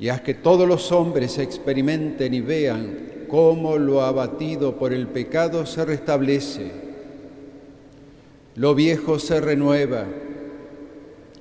[0.00, 5.66] y haz que todos los hombres experimenten y vean cómo lo abatido por el pecado
[5.66, 6.91] se restablece,
[8.54, 10.06] lo viejo se renueva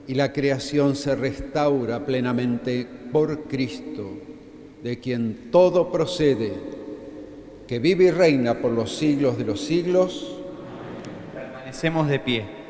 [0.08, 4.10] y la creación se restaura plenamente por Cristo,
[4.84, 6.54] de quien todo procede,
[7.68, 10.38] que vive y reina por los siglos de los siglos.
[11.34, 12.61] Permanecemos de pie.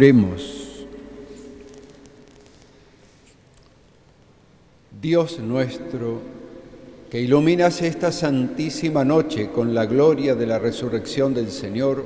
[0.00, 0.86] Oremos.
[4.98, 6.22] Dios nuestro,
[7.10, 12.02] que iluminas esta santísima noche con la gloria de la resurrección del Señor,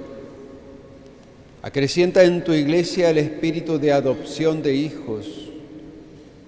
[1.63, 5.29] acrecienta en tu iglesia el espíritu de adopción de hijos,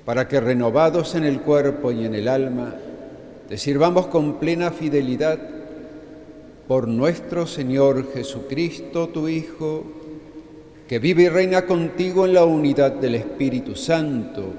[0.05, 2.75] para que renovados en el cuerpo y en el alma,
[3.49, 5.39] te sirvamos con plena fidelidad
[6.67, 10.06] por nuestro Señor Jesucristo, tu Hijo,
[10.89, 14.55] que vive y reina contigo en la unidad del Espíritu Santo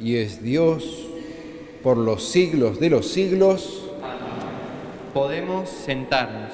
[0.00, 1.06] y es Dios
[1.82, 3.82] por los siglos de los siglos.
[5.12, 6.52] Podemos sentarnos.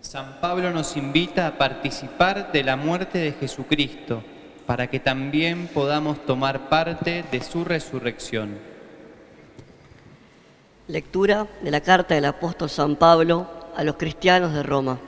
[0.00, 4.22] San Pablo nos invita a participar de la muerte de Jesucristo
[4.66, 8.56] para que también podamos tomar parte de su resurrección.
[10.86, 13.46] Lectura de la carta del apóstol San Pablo
[13.76, 14.98] a los cristianos de Roma.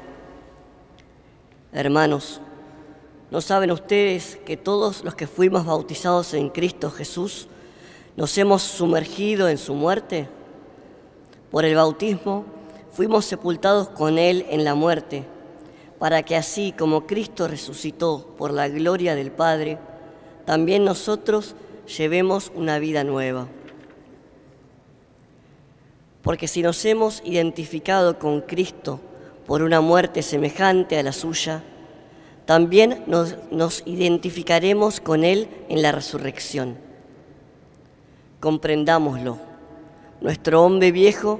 [1.73, 2.41] Hermanos,
[3.31, 7.47] ¿No saben ustedes que todos los que fuimos bautizados en Cristo Jesús
[8.17, 10.29] nos hemos sumergido en su muerte?
[11.53, 12.45] Por el bautismo
[12.91, 15.25] fuimos sepultados con Él en la muerte,
[16.01, 19.79] para que así como Cristo resucitó por la gloria del Padre,
[20.45, 21.55] también nosotros
[21.97, 23.47] llevemos una vida nueva.
[26.23, 28.99] Porque si nos hemos identificado con Cristo
[29.47, 31.63] por una muerte semejante a la suya,
[32.51, 36.79] también nos, identificaremos con Él en la resurrección.
[38.41, 39.39] Comprendámoslo.
[40.21, 41.39] Nuestro hombre viejo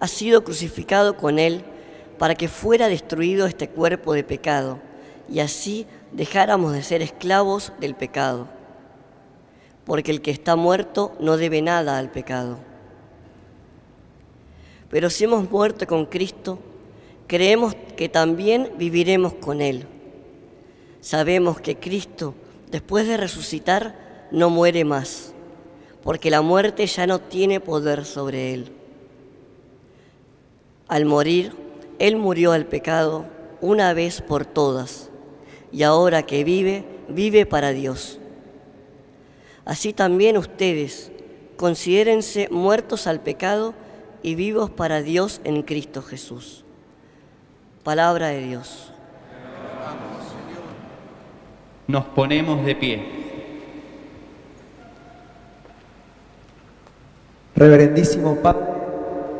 [0.00, 1.62] ha sido crucificado con Él
[2.18, 4.80] para que fuera destruido este cuerpo de pecado
[5.30, 8.48] y así dejáramos de ser esclavos del pecado.
[9.84, 12.58] Porque el que está muerto no debe nada al pecado.
[14.90, 16.58] Pero si hemos muerto con Cristo,
[17.28, 19.86] creemos que también viviremos con Él.
[21.00, 22.34] Sabemos que Cristo,
[22.70, 25.32] después de resucitar, no muere más,
[26.02, 28.72] porque la muerte ya no tiene poder sobre Él.
[30.88, 31.52] Al morir,
[31.98, 33.26] Él murió al pecado
[33.60, 35.10] una vez por todas,
[35.72, 38.18] y ahora que vive, vive para Dios.
[39.64, 41.12] Así también ustedes,
[41.56, 43.74] considérense muertos al pecado
[44.22, 46.64] y vivos para Dios en Cristo Jesús.
[47.84, 48.92] Palabra de Dios.
[51.88, 53.02] Nos ponemos de pie.
[57.56, 58.66] Reverendísimo Padre,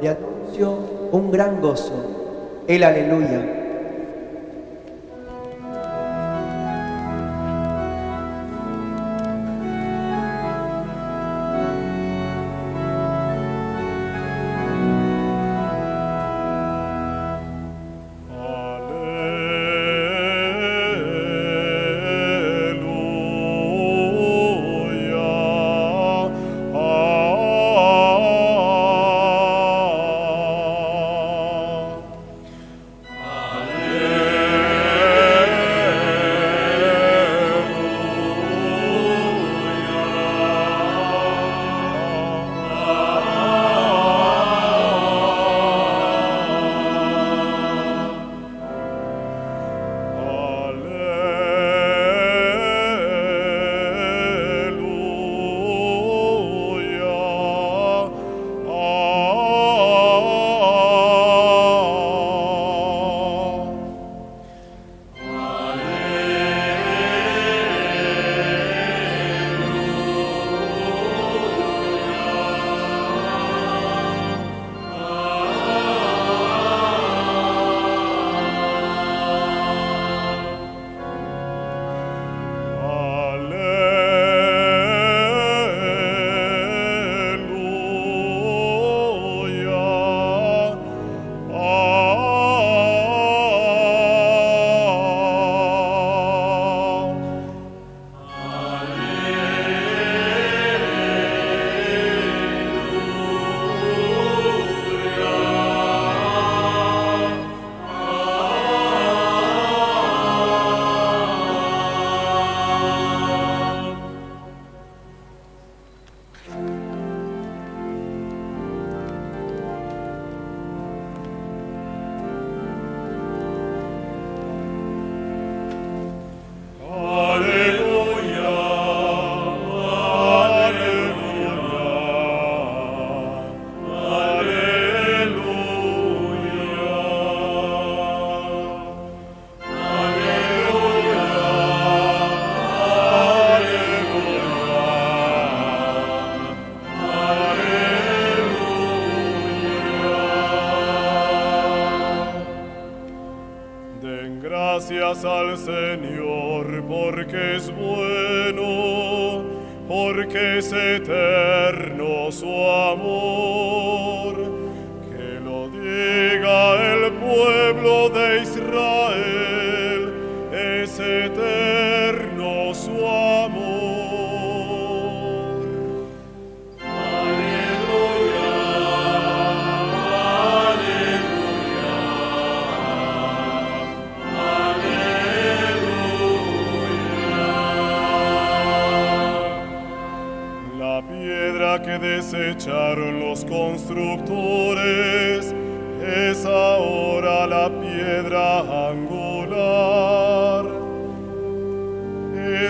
[0.01, 0.70] le anuncio
[1.12, 3.58] un gran gozo, el aleluya.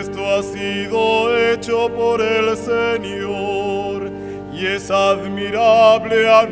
[0.00, 4.10] Esto ha sido hecho por el Señor
[4.52, 6.44] y es admirable a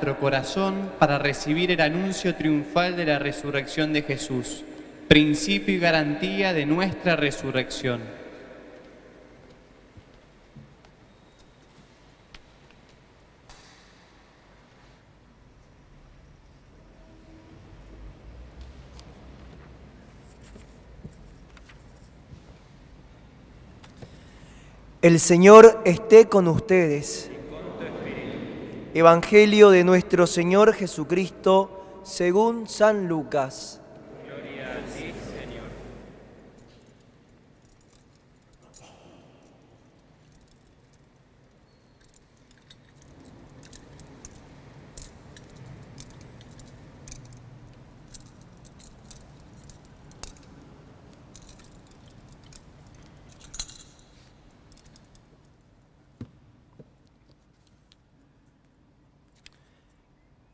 [0.00, 4.64] nuestro corazón para recibir el anuncio triunfal de la resurrección de Jesús,
[5.08, 8.00] principio y garantía de nuestra resurrección.
[25.02, 27.29] El Señor esté con ustedes.
[28.92, 33.80] Evangelio de nuestro Señor Jesucristo según San Lucas.
[34.26, 35.70] Gloria a ti, Señor.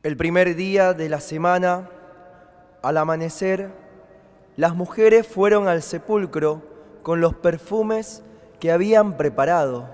[0.07, 1.91] El primer día de la semana,
[2.81, 3.73] al amanecer,
[4.55, 6.63] las mujeres fueron al sepulcro
[7.03, 8.23] con los perfumes
[8.61, 9.89] que habían preparado.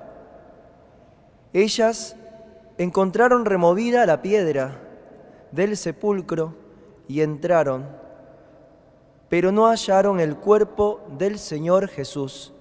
[1.54, 2.14] Ellas
[2.76, 4.82] encontraron removida la piedra
[5.50, 6.56] del sepulcro
[7.08, 7.88] y entraron,
[9.30, 12.52] pero no hallaron el cuerpo del Señor Jesús.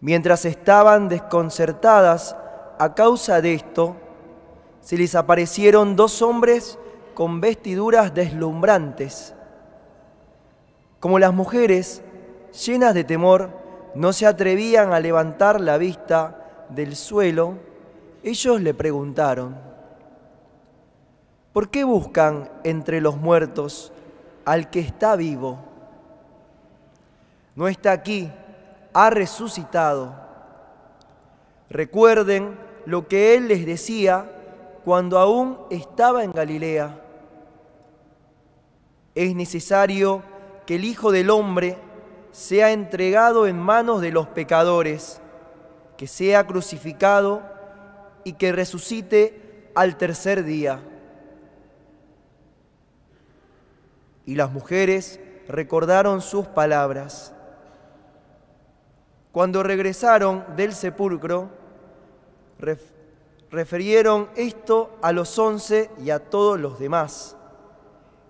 [0.00, 2.34] Mientras estaban desconcertadas
[2.80, 3.94] a causa de esto,
[4.84, 6.78] se les aparecieron dos hombres
[7.14, 9.34] con vestiduras deslumbrantes.
[11.00, 12.02] Como las mujeres,
[12.66, 13.48] llenas de temor,
[13.94, 17.54] no se atrevían a levantar la vista del suelo,
[18.22, 19.56] ellos le preguntaron,
[21.54, 23.90] ¿por qué buscan entre los muertos
[24.44, 25.60] al que está vivo?
[27.56, 28.30] No está aquí,
[28.92, 30.14] ha resucitado.
[31.70, 34.30] Recuerden lo que Él les decía
[34.84, 37.00] cuando aún estaba en Galilea.
[39.14, 40.22] Es necesario
[40.66, 41.78] que el Hijo del Hombre
[42.32, 45.20] sea entregado en manos de los pecadores,
[45.96, 47.42] que sea crucificado
[48.24, 50.80] y que resucite al tercer día.
[54.26, 57.32] Y las mujeres recordaron sus palabras.
[59.32, 61.50] Cuando regresaron del sepulcro,
[63.54, 67.36] refirieron esto a los once y a todos los demás.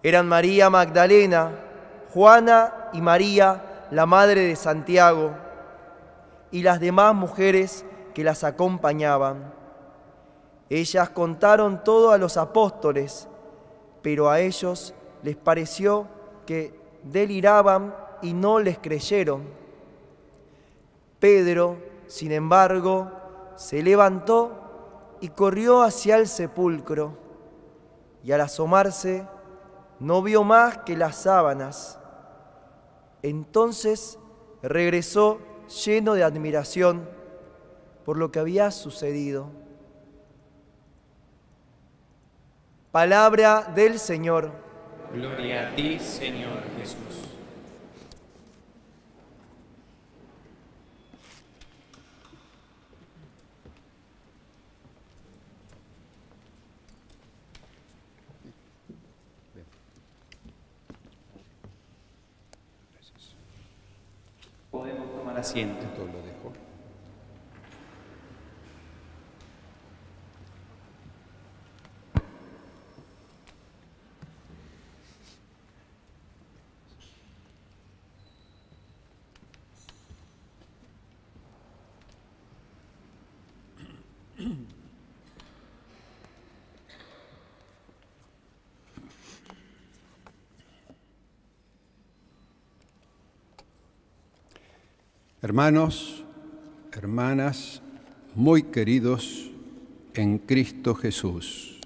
[0.02, 1.50] Eran María Magdalena,
[2.12, 5.32] Juana y María, la madre de Santiago,
[6.50, 9.52] y las demás mujeres que las acompañaban.
[10.68, 13.26] Ellas contaron todo a los apóstoles,
[14.02, 16.06] pero a ellos les pareció
[16.46, 19.42] que deliraban y no les creyeron.
[21.18, 23.10] Pedro, sin embargo,
[23.56, 24.63] se levantó
[25.24, 27.16] y corrió hacia el sepulcro,
[28.22, 29.26] y al asomarse
[29.98, 31.98] no vio más que las sábanas.
[33.22, 34.18] Entonces
[34.62, 35.40] regresó
[35.86, 37.08] lleno de admiración
[38.04, 39.48] por lo que había sucedido.
[42.92, 44.52] Palabra del Señor.
[45.14, 47.23] Gloria a ti, Señor Jesús.
[64.74, 65.84] Podemos tomar asiento.
[65.84, 66.73] Esto lo dejo.
[95.54, 96.24] Hermanos,
[96.90, 97.80] hermanas,
[98.34, 99.52] muy queridos
[100.12, 101.78] en Cristo Jesús.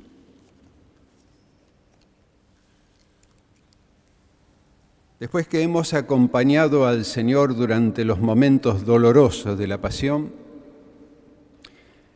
[5.20, 10.32] Después que hemos acompañado al Señor durante los momentos dolorosos de la pasión,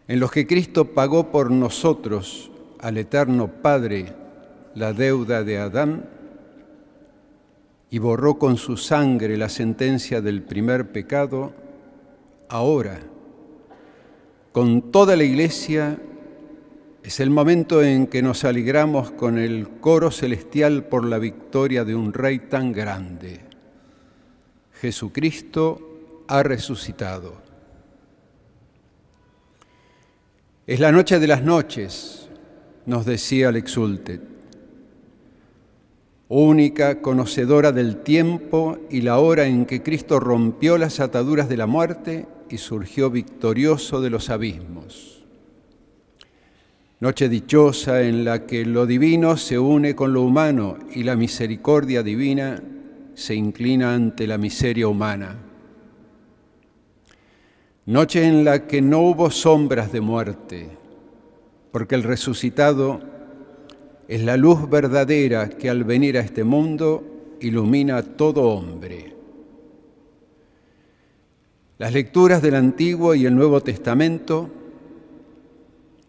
[0.09, 2.51] en los que Cristo pagó por nosotros
[2.81, 4.15] al eterno Padre
[4.75, 6.09] la deuda de Adán,
[7.93, 11.53] y borró con su sangre la sentencia del primer pecado,
[12.49, 13.01] ahora,
[14.51, 15.99] con toda la iglesia,
[17.03, 21.95] es el momento en que nos alegramos con el coro celestial por la victoria de
[21.95, 23.41] un Rey tan grande.
[24.81, 27.43] Jesucristo ha resucitado.
[30.67, 32.31] Es la noche de las noches,
[32.87, 33.57] nos decía el
[36.41, 41.67] única conocedora del tiempo y la hora en que Cristo rompió las ataduras de la
[41.67, 45.25] muerte y surgió victorioso de los abismos.
[47.01, 52.03] Noche dichosa en la que lo divino se une con lo humano y la misericordia
[52.03, 52.63] divina
[53.15, 55.37] se inclina ante la miseria humana.
[57.85, 60.71] Noche en la que no hubo sombras de muerte,
[61.73, 63.12] porque el resucitado
[64.13, 67.03] es la luz verdadera que al venir a este mundo
[67.41, 69.15] ilumina a todo hombre.
[71.79, 74.51] Las lecturas del Antiguo y el Nuevo Testamento,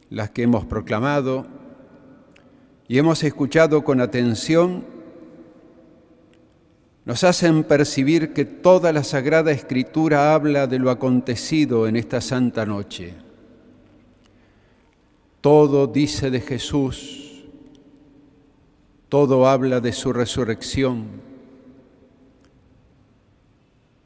[0.09, 1.45] las que hemos proclamado
[2.89, 4.84] y hemos escuchado con atención,
[7.05, 12.65] nos hacen percibir que toda la Sagrada Escritura habla de lo acontecido en esta santa
[12.65, 13.13] noche.
[15.39, 17.23] Todo dice de Jesús,
[19.14, 21.06] todo habla de su resurrección.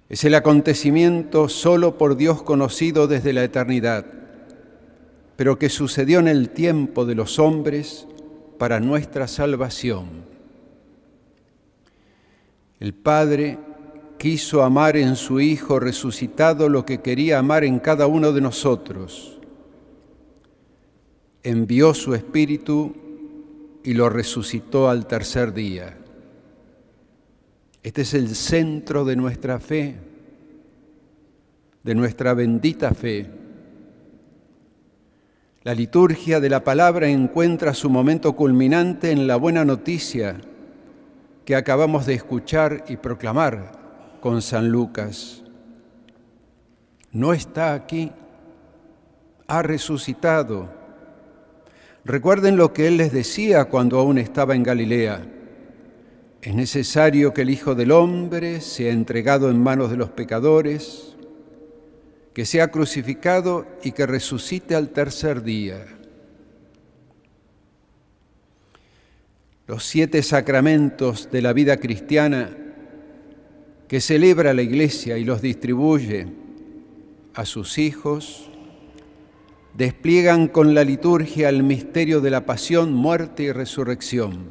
[0.09, 4.05] Es el acontecimiento solo por Dios conocido desde la eternidad,
[5.37, 8.05] pero que sucedió en el tiempo de los hombres
[8.57, 10.25] para nuestra salvación.
[12.81, 13.57] El Padre
[14.17, 19.39] quiso amar en su Hijo resucitado lo que quería amar en cada uno de nosotros.
[21.43, 23.06] Envió su Espíritu
[23.87, 25.95] y lo resucitó al tercer día.
[27.81, 29.95] Este es el centro de nuestra fe,
[31.83, 33.27] de nuestra bendita fe.
[35.63, 40.35] La liturgia de la palabra encuentra su momento culminante en la buena noticia
[41.45, 45.45] que acabamos de escuchar y proclamar con San Lucas.
[47.13, 48.11] No está aquí,
[49.47, 50.76] ha resucitado.
[52.07, 55.27] Recuerden lo que Él les decía cuando aún estaba en Galilea.
[56.41, 61.15] Es necesario que el Hijo del Hombre sea entregado en manos de los pecadores,
[62.33, 65.85] que sea crucificado y que resucite al tercer día.
[69.67, 72.55] los siete sacramentos de la vida cristiana
[73.89, 76.27] que celebra la Iglesia y los distribuye
[77.33, 78.46] a sus hijos,
[79.77, 84.47] despliegan con la liturgia el misterio de la pasión, muerte y resurrección.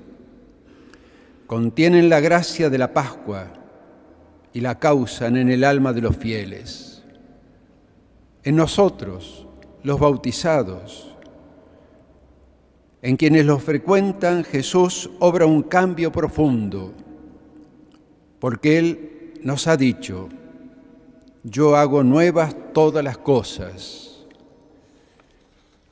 [1.48, 3.48] Contienen la gracia de la Pascua
[4.52, 7.02] y la causan en el alma de los fieles.
[8.44, 9.48] En nosotros,
[9.82, 11.16] los bautizados,
[13.02, 16.94] en quienes los frecuentan, Jesús obra un cambio profundo,
[18.38, 20.28] porque Él nos ha dicho,
[21.42, 24.15] yo hago nuevas todas las cosas.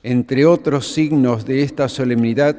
[0.07, 2.59] Entre otros signos de esta solemnidad,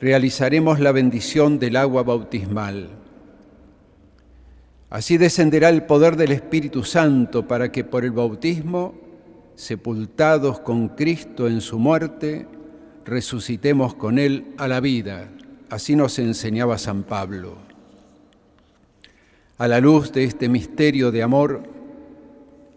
[0.00, 2.88] realizaremos la bendición del agua bautismal.
[4.88, 8.94] Así descenderá el poder del Espíritu Santo para que por el bautismo,
[9.54, 12.46] sepultados con Cristo en su muerte,
[13.04, 15.28] resucitemos con Él a la vida.
[15.68, 17.58] Así nos enseñaba San Pablo.
[19.58, 21.64] A la luz de este misterio de amor,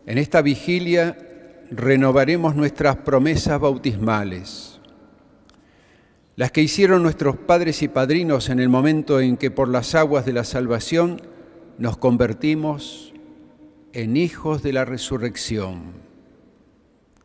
[0.06, 1.25] en esta vigilia
[1.72, 4.80] renovaremos nuestras promesas bautismales,
[6.36, 10.26] las que hicieron nuestros padres y padrinos en el momento en que por las aguas
[10.26, 11.22] de la salvación
[11.78, 13.14] nos convertimos
[13.94, 15.94] en hijos de la resurrección.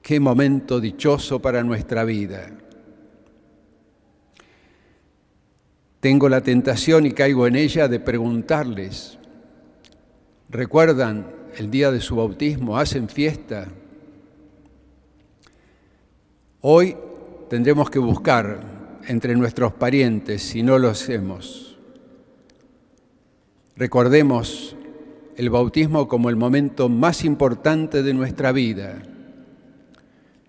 [0.02, 2.50] Qué momento dichoso para nuestra vida.
[6.00, 9.18] Tengo la tentación y caigo en ella de preguntarles,
[10.48, 12.78] ¿recuerdan el día de su bautismo?
[12.78, 13.68] ¿Hacen fiesta?
[16.62, 16.96] Hoy
[17.48, 18.60] tendremos que buscar
[19.06, 21.78] entre nuestros parientes si no lo hacemos.
[23.76, 24.76] Recordemos
[25.36, 29.02] el bautismo como el momento más importante de nuestra vida.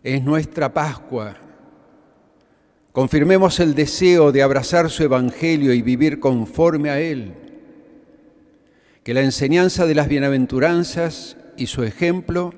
[0.03, 1.37] Es nuestra Pascua
[2.91, 7.33] Confirmemos el deseo de abrazar su Evangelio y vivir conforme a Él.
[9.03, 12.53] Que la enseñanza de las bienaventuranzas y su ejemplo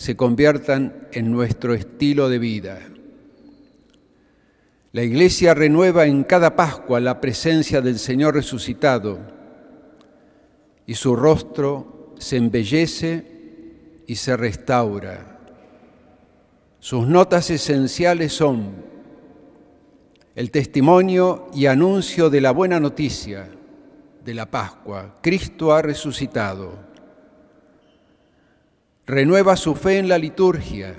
[0.00, 2.78] se conviertan en nuestro estilo de vida.
[4.92, 9.18] La Iglesia renueva en cada Pascua la presencia del Señor resucitado
[10.86, 13.26] y su rostro se embellece
[14.06, 15.38] y se restaura.
[16.78, 18.72] Sus notas esenciales son
[20.34, 23.50] el testimonio y anuncio de la buena noticia
[24.24, 25.18] de la Pascua.
[25.20, 26.89] Cristo ha resucitado.
[29.10, 30.94] Renueva su fe en la liturgia,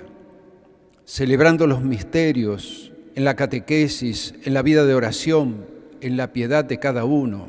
[1.06, 5.64] celebrando los misterios en la catequesis, en la vida de oración,
[6.02, 7.46] en la piedad de cada uno.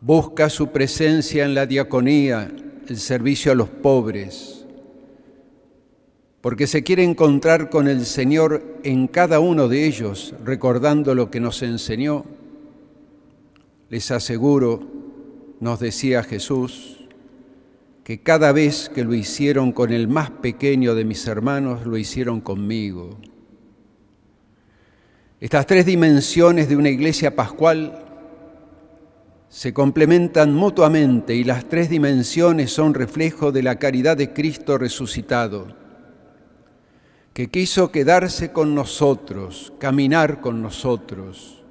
[0.00, 2.50] Busca su presencia en la diaconía,
[2.86, 4.64] el servicio a los pobres,
[6.40, 11.40] porque se quiere encontrar con el Señor en cada uno de ellos, recordando lo que
[11.40, 12.24] nos enseñó.
[13.90, 14.80] Les aseguro,
[15.60, 16.97] nos decía Jesús,
[18.08, 22.40] que cada vez que lo hicieron con el más pequeño de mis hermanos, lo hicieron
[22.40, 23.18] conmigo.
[25.40, 28.06] Estas tres dimensiones de una iglesia pascual
[29.50, 35.76] se complementan mutuamente y las tres dimensiones son reflejo de la caridad de Cristo resucitado,
[37.34, 41.62] que quiso quedarse con nosotros, caminar con nosotros,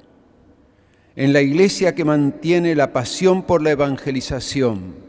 [1.16, 5.07] en la iglesia que mantiene la pasión por la evangelización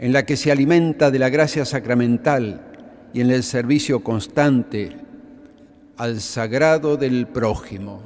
[0.00, 2.62] en la que se alimenta de la gracia sacramental
[3.12, 4.96] y en el servicio constante
[5.98, 8.00] al sagrado del prójimo.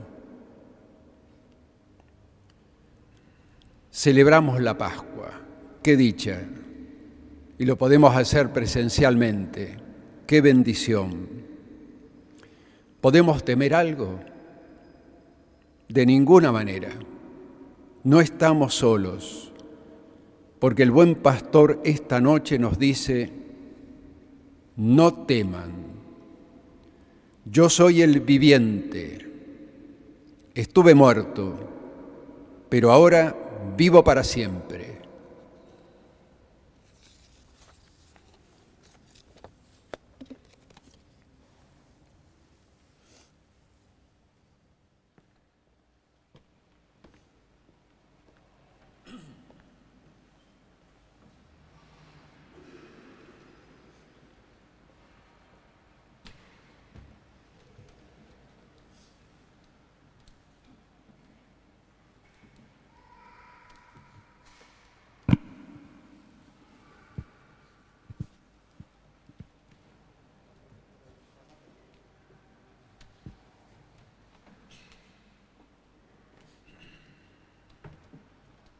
[3.93, 5.31] Celebramos la Pascua,
[5.85, 6.41] qué dicha,
[7.59, 9.77] y lo podemos hacer presencialmente,
[10.27, 11.29] qué bendición.
[13.01, 14.19] ¿Podemos temer algo?
[15.89, 16.91] De ninguna manera.
[18.03, 19.54] No estamos solos
[20.65, 23.31] porque el buen pastor esta noche nos dice,
[24.77, 25.71] no teman,
[27.45, 29.29] yo soy el viviente,
[30.55, 31.53] estuve muerto,
[32.71, 33.37] pero ahora
[33.77, 34.94] vivo para siempre.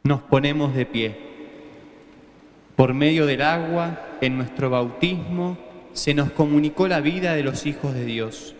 [0.05, 1.15] Nos ponemos de pie.
[2.75, 5.57] Por medio del agua, en nuestro bautismo,
[5.93, 8.53] se nos comunicó la vida de los hijos de Dios.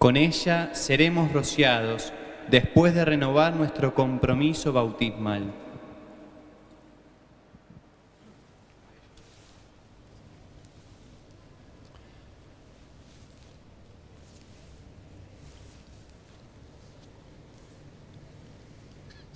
[0.00, 2.12] Con ella seremos rociados
[2.50, 5.44] después de renovar nuestro compromiso bautismal.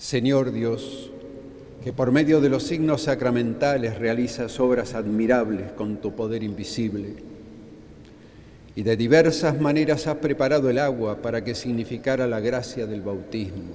[0.07, 1.11] Señor Dios,
[1.83, 7.16] que por medio de los signos sacramentales realizas obras admirables con tu poder invisible,
[8.77, 13.74] y de diversas maneras has preparado el agua para que significara la gracia del bautismo.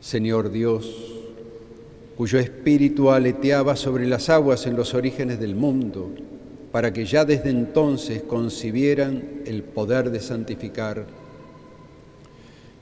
[0.00, 0.92] Señor Dios,
[2.16, 6.10] cuyo espíritu aleteaba sobre las aguas en los orígenes del mundo,
[6.72, 11.06] para que ya desde entonces concibieran el poder de santificar.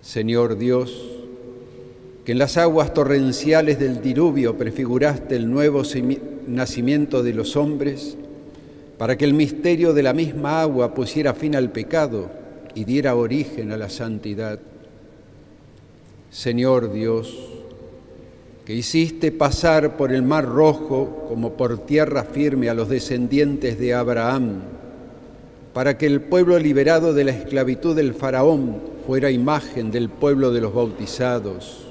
[0.01, 1.15] Señor Dios,
[2.27, 5.82] que en las aguas torrenciales del diluvio prefiguraste el nuevo
[6.48, 8.16] nacimiento de los hombres,
[8.98, 12.28] para que el misterio de la misma agua pusiera fin al pecado
[12.74, 14.59] y diera origen a la santidad.
[16.28, 17.32] Señor Dios,
[18.65, 23.94] que hiciste pasar por el mar rojo como por tierra firme a los descendientes de
[23.94, 24.62] Abraham,
[25.73, 30.61] para que el pueblo liberado de la esclavitud del faraón fuera imagen del pueblo de
[30.61, 31.86] los bautizados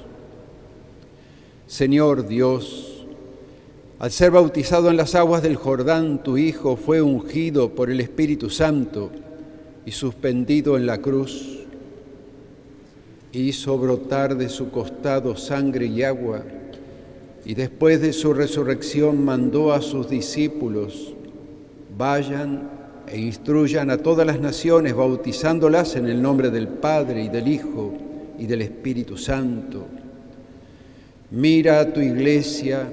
[1.67, 3.07] Señor Dios,
[3.97, 8.51] al ser bautizado en las aguas del Jordán, tu Hijo fue ungido por el Espíritu
[8.51, 9.09] Santo
[9.83, 11.63] y suspendido en la cruz.
[13.31, 16.43] Hizo brotar de su costado sangre y agua,
[17.45, 21.15] y después de su resurrección mandó a sus discípulos,
[21.97, 22.69] vayan
[23.07, 27.91] e instruyan a todas las naciones, bautizándolas en el nombre del Padre y del Hijo
[28.37, 29.94] y del Espíritu Santo
[31.31, 32.87] Mira a tu iglesia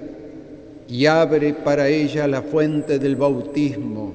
[0.88, 4.14] y abre para ella la fuente del bautismo.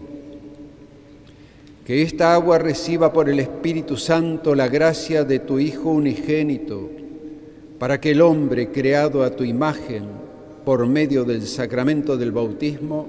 [1.86, 6.90] Que esta agua reciba por el Espíritu Santo la gracia de tu Hijo unigénito,
[7.80, 10.06] para que el hombre creado a tu imagen
[10.66, 13.08] por medio del sacramento del bautismo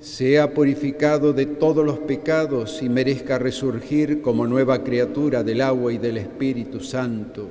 [0.00, 5.98] sea purificado de todos los pecados y merezca resurgir como nueva criatura del agua y
[5.98, 7.48] del Espíritu Santo.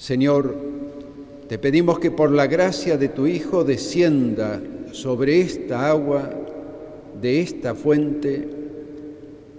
[0.00, 0.56] Señor,
[1.46, 4.58] te pedimos que por la gracia de tu Hijo descienda
[4.92, 6.30] sobre esta agua
[7.20, 8.48] de esta fuente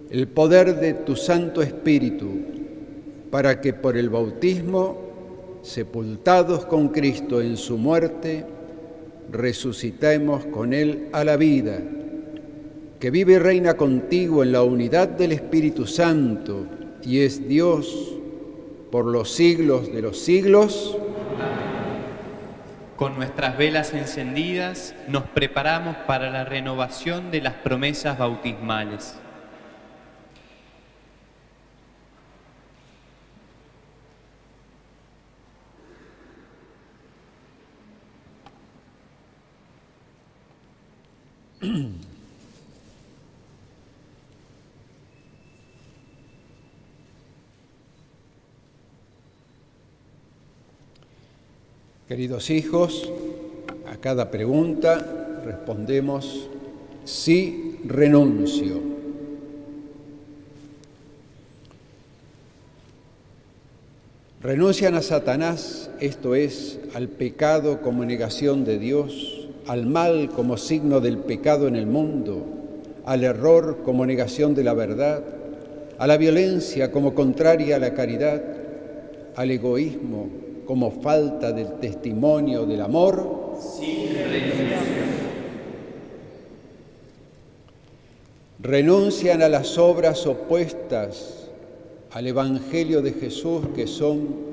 [0.09, 2.27] el poder de tu Santo Espíritu,
[3.29, 4.97] para que por el bautismo,
[5.61, 8.43] sepultados con Cristo en su muerte,
[9.31, 11.79] resucitemos con Él a la vida,
[12.99, 16.65] que vive y reina contigo en la unidad del Espíritu Santo
[17.03, 18.20] y es Dios
[18.91, 20.97] por los siglos de los siglos.
[22.97, 29.15] Con nuestras velas encendidas nos preparamos para la renovación de las promesas bautismales.
[52.11, 53.09] Queridos hijos,
[53.89, 56.49] a cada pregunta respondemos
[57.05, 58.81] sí renuncio.
[64.41, 70.99] Renuncian a Satanás, esto es, al pecado como negación de Dios, al mal como signo
[70.99, 72.45] del pecado en el mundo,
[73.05, 75.23] al error como negación de la verdad,
[75.97, 78.43] a la violencia como contraria a la caridad,
[79.37, 83.57] al egoísmo como falta del testimonio del amor?
[83.59, 84.09] Sí,
[88.61, 91.47] renuncian a las obras opuestas
[92.11, 94.51] al Evangelio de Jesús que son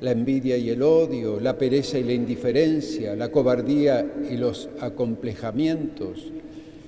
[0.00, 6.32] la envidia y el odio, la pereza y la indiferencia, la cobardía y los acomplejamientos,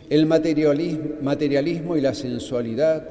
[0.08, 3.08] el materialismo y la sensualidad,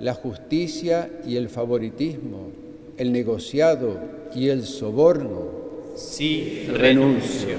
[0.00, 2.50] la justicia y el favoritismo,
[2.96, 4.00] el negociado
[4.34, 5.62] y el soborno.
[5.96, 7.56] Sí, renuncio.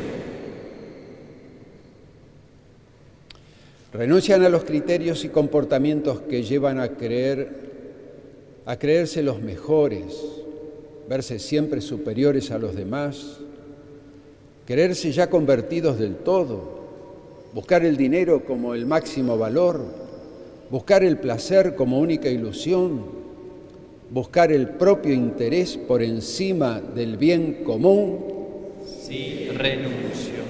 [3.94, 7.64] Renuncian a los criterios y comportamientos que llevan a creer
[8.66, 10.24] a creerse los mejores,
[11.10, 13.40] verse siempre superiores a los demás,
[14.66, 16.82] creerse ya convertidos del todo,
[17.54, 19.82] buscar el dinero como el máximo valor,
[20.70, 23.23] buscar el placer como única ilusión,
[24.14, 28.20] buscar el propio interés por encima del bien común?
[28.86, 30.44] Sí, renuncio.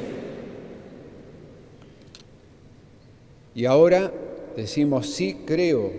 [3.56, 4.11] Y ahora
[4.57, 5.94] decimos sí creo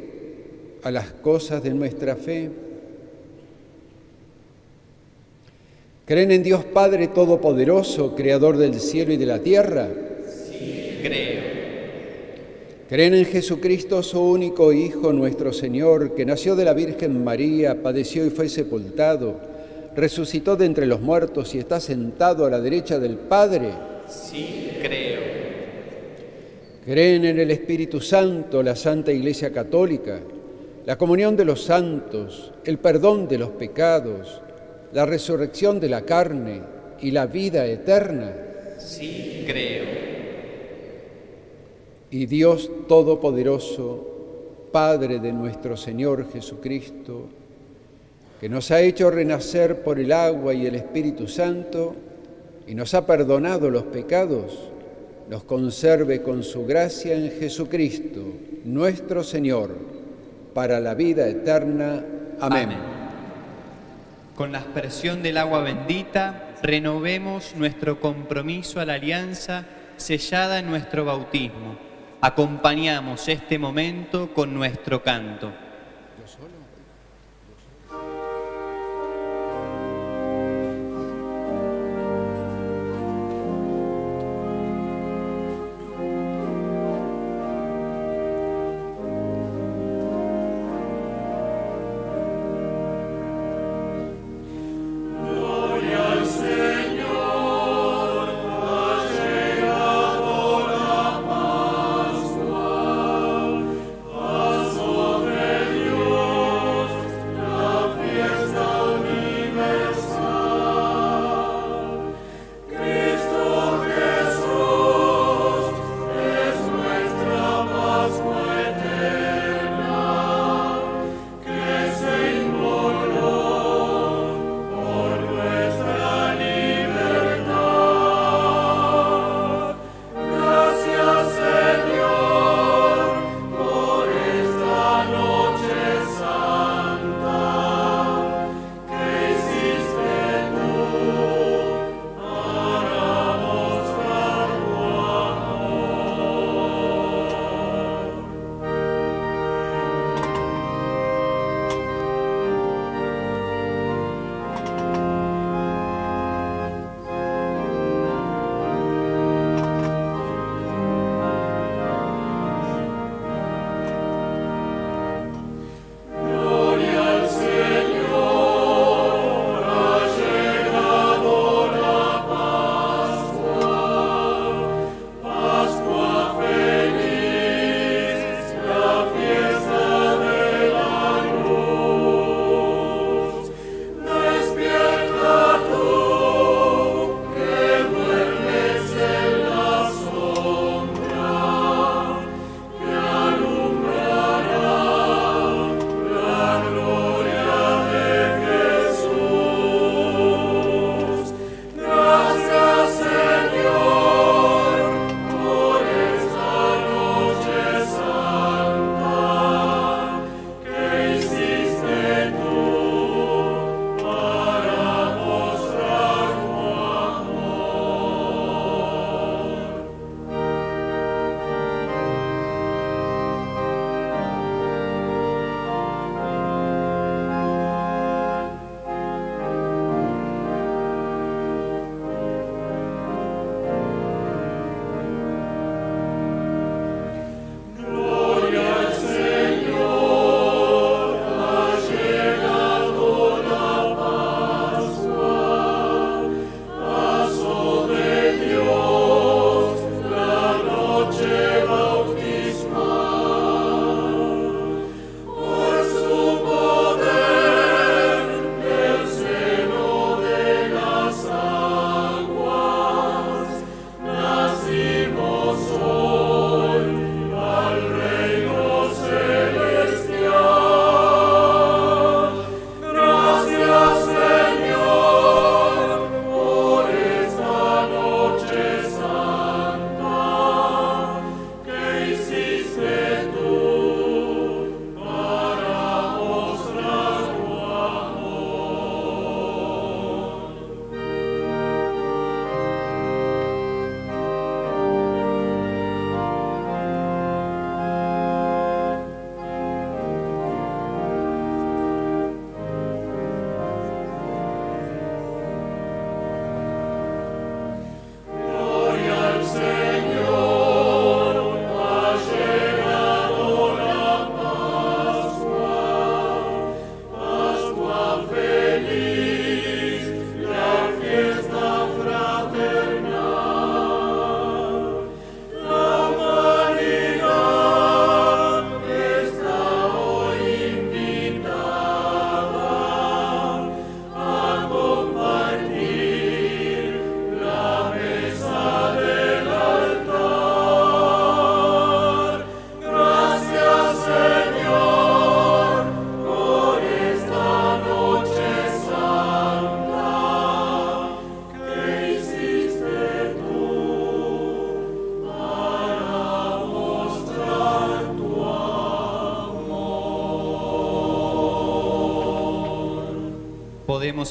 [0.83, 2.51] a las cosas de nuestra fe.
[6.05, 9.89] ¿Creen en Dios Padre Todopoderoso, Creador del cielo y de la tierra?
[10.29, 11.64] Sí, creo.
[12.95, 18.25] Creen en Jesucristo, su único Hijo, nuestro Señor, que nació de la Virgen María, padeció
[18.25, 19.35] y fue sepultado,
[19.97, 23.73] resucitó de entre los muertos y está sentado a la derecha del Padre.
[24.07, 25.21] Sí, creo.
[26.85, 30.21] Creen en el Espíritu Santo, la Santa Iglesia Católica,
[30.87, 34.41] la comunión de los santos, el perdón de los pecados,
[34.93, 36.61] la resurrección de la carne
[37.01, 38.33] y la vida eterna.
[38.79, 40.14] Sí, creo
[42.15, 47.27] y Dios Todopoderoso, Padre de nuestro Señor Jesucristo,
[48.41, 51.97] que nos ha hecho renacer por el agua y el Espíritu Santo
[52.69, 54.71] y nos ha perdonado los pecados,
[55.29, 58.21] nos conserve con su gracia en Jesucristo,
[58.65, 59.75] nuestro Señor,
[60.55, 62.05] para la vida eterna.
[62.39, 62.63] Amén.
[62.67, 62.79] Amén.
[64.37, 69.67] Con la aspersión del agua bendita, renovemos nuestro compromiso a la alianza
[69.97, 71.93] sellada en nuestro bautismo
[72.25, 75.53] acompañamos este momento con nuestro canto.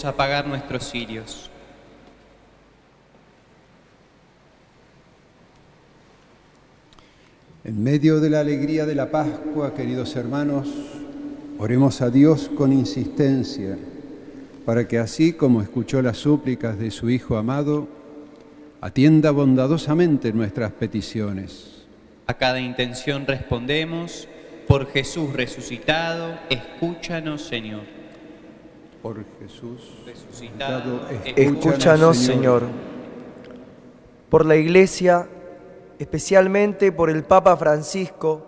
[0.04, 1.50] Apagar nuestros cirios.
[7.64, 10.68] En medio de la alegría de la Pascua, queridos hermanos,
[11.60, 13.78] oremos a Dios con insistencia,
[14.66, 17.88] para que así como escuchó las súplicas de su Hijo amado,
[18.82, 21.86] atienda bondadosamente nuestras peticiones.
[22.28, 24.28] A cada intención respondemos,
[24.68, 28.03] por Jesús resucitado, escúchanos Señor.
[30.06, 31.02] Resucitado,
[31.36, 32.64] escúchanos Señor.
[34.30, 35.28] Por la Iglesia,
[36.00, 38.46] especialmente por el Papa Francisco,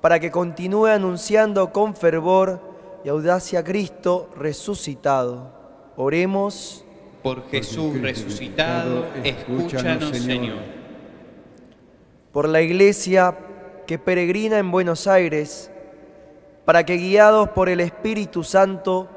[0.00, 2.60] para que continúe anunciando con fervor
[3.04, 5.52] y audacia a Cristo resucitado.
[5.96, 6.84] Oremos.
[7.22, 10.58] Por Jesús resucitado, escúchanos Señor.
[12.32, 13.36] Por la Iglesia
[13.86, 15.70] que peregrina en Buenos Aires,
[16.64, 19.08] para que guiados por el Espíritu Santo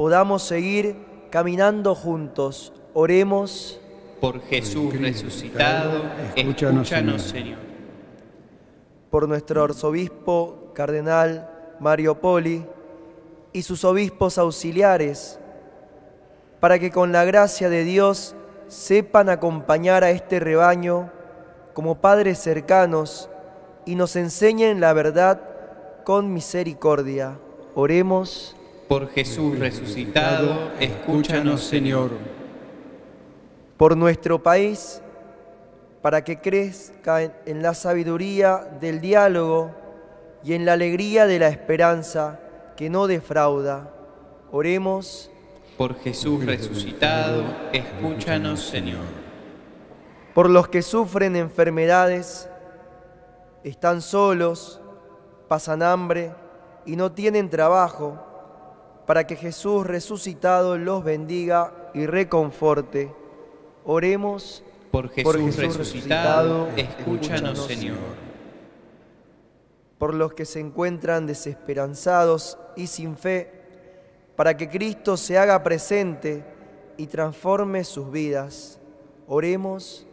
[0.00, 0.96] podamos seguir
[1.28, 2.72] caminando juntos.
[2.94, 3.78] Oremos
[4.18, 6.04] por Jesús resucitado,
[6.34, 7.58] escúchanos, Señor.
[9.10, 11.50] Por nuestro arzobispo cardenal
[11.80, 12.64] Mario Poli
[13.52, 15.38] y sus obispos auxiliares,
[16.60, 18.34] para que con la gracia de Dios
[18.68, 21.10] sepan acompañar a este rebaño
[21.74, 23.28] como padres cercanos
[23.84, 25.42] y nos enseñen la verdad
[26.04, 27.38] con misericordia.
[27.74, 28.56] Oremos.
[28.90, 32.10] Por Jesús resucitado, escúchanos, Señor
[33.80, 35.00] por nuestro país,
[36.02, 39.70] para que crezca en la sabiduría del diálogo
[40.44, 42.38] y en la alegría de la esperanza
[42.76, 43.90] que no defrauda.
[44.52, 45.30] Oremos.
[45.78, 47.42] Por Jesús resucitado,
[47.72, 49.06] escúchanos, Señor.
[50.34, 52.50] Por los que sufren enfermedades,
[53.64, 54.78] están solos,
[55.48, 56.34] pasan hambre
[56.84, 58.29] y no tienen trabajo,
[59.10, 63.12] para que Jesús resucitado los bendiga y reconforte
[63.84, 64.62] Oremos
[64.92, 67.96] por Jesús, resucitado, escúchanos Señor.
[69.98, 73.50] Por los que se encuentran desesperanzados y sin fe,
[74.36, 76.44] para que Cristo se haga presente
[76.96, 78.78] y transforme sus vidas.
[79.26, 80.06] Oremos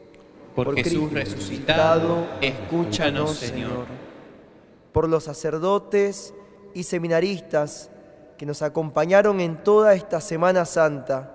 [0.55, 3.85] por, Jesús resucitado, escúchanos Señor.
[4.91, 6.33] Por los sacerdotes
[6.73, 7.91] y seminaristas
[8.37, 11.33] que nos acompañaron en toda esta Semana Santa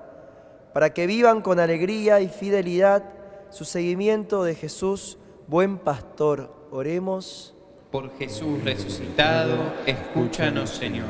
[0.72, 3.04] para que vivan con alegría y fidelidad
[3.50, 6.50] su seguimiento de Jesús, buen pastor.
[6.70, 7.54] Oremos.
[7.90, 11.08] Por Jesús resucitado, escúchanos Señor.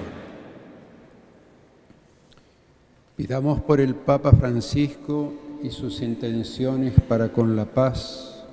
[3.17, 5.33] Pidamos por el Papa Francisco
[5.63, 8.45] y sus intenciones para con la paz,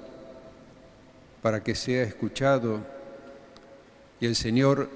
[1.42, 2.82] para que sea escuchado
[4.20, 4.90] y el Señor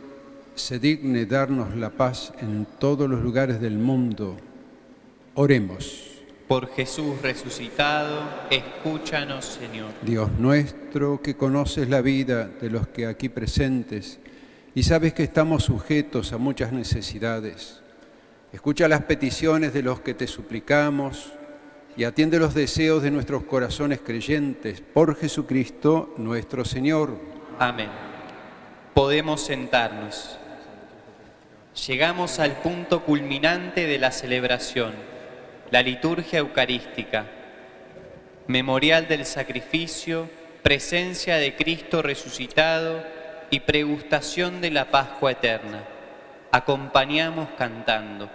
[0.56, 4.38] se digne darnos la paz en todos los lugares del mundo
[5.36, 6.12] Oremos.
[6.48, 8.22] Por Jesús resucitado,
[8.52, 9.90] escúchanos, Señor.
[10.04, 14.20] Dios nuestro, que conoces la vida de los que aquí presentes
[14.76, 17.82] y sabes que estamos sujetos a muchas necesidades,
[18.52, 21.34] escucha las peticiones de los que te suplicamos
[21.98, 27.18] y atiende los deseos de nuestros corazones creyentes por Jesucristo nuestro Señor.
[27.58, 27.90] Amén.
[28.94, 30.38] Podemos sentarnos.
[31.88, 34.94] Llegamos al punto culminante de la celebración
[35.74, 37.26] la liturgia eucarística,
[38.46, 40.30] memorial del sacrificio,
[40.62, 43.04] presencia de Cristo resucitado
[43.50, 45.84] y pregustación de la Pascua eterna.
[46.52, 48.30] Acompañamos cantando.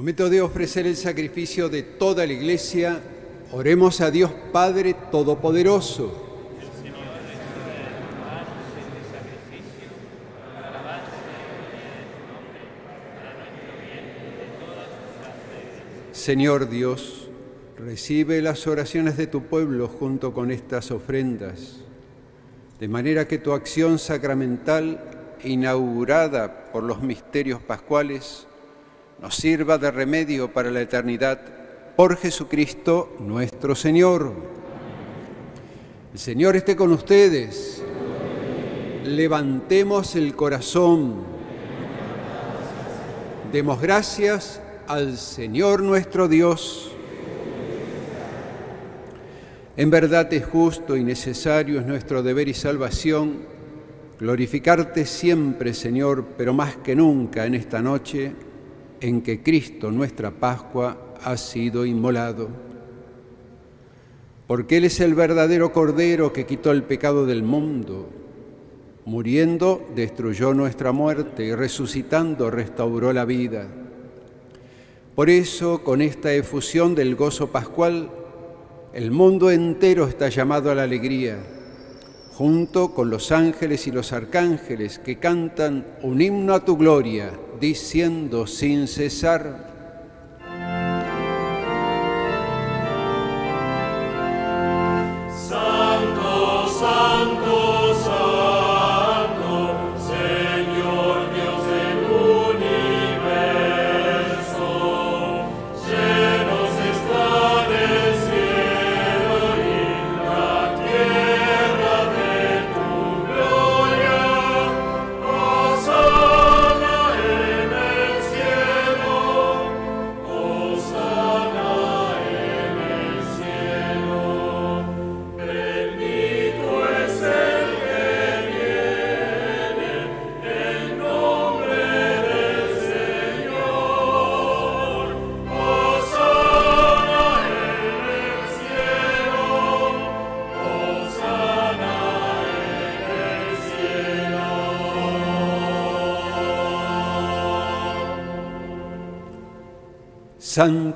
[0.00, 3.02] Momento de ofrecer el sacrificio de toda la iglesia,
[3.52, 6.10] oremos a Dios Padre Todopoderoso.
[16.12, 17.28] Señor Dios,
[17.76, 21.76] recibe las oraciones de tu pueblo junto con estas ofrendas,
[22.78, 28.46] de manera que tu acción sacramental, inaugurada por los misterios pascuales,
[29.20, 31.38] nos sirva de remedio para la eternidad
[31.94, 34.32] por Jesucristo nuestro Señor.
[36.12, 37.82] El Señor esté con ustedes.
[39.04, 41.16] Levantemos el corazón.
[43.52, 46.92] Demos gracias al Señor nuestro Dios.
[49.76, 53.40] En verdad es justo y necesario, es nuestro deber y salvación,
[54.18, 58.32] glorificarte siempre, Señor, pero más que nunca en esta noche
[59.00, 62.48] en que Cristo, nuestra Pascua, ha sido inmolado.
[64.46, 68.08] Porque Él es el verdadero Cordero que quitó el pecado del mundo.
[69.04, 73.66] Muriendo, destruyó nuestra muerte y resucitando, restauró la vida.
[75.14, 78.10] Por eso, con esta efusión del gozo pascual,
[78.92, 81.38] el mundo entero está llamado a la alegría,
[82.40, 88.46] junto con los ángeles y los arcángeles que cantan un himno a tu gloria diciendo
[88.46, 89.69] sin cesar,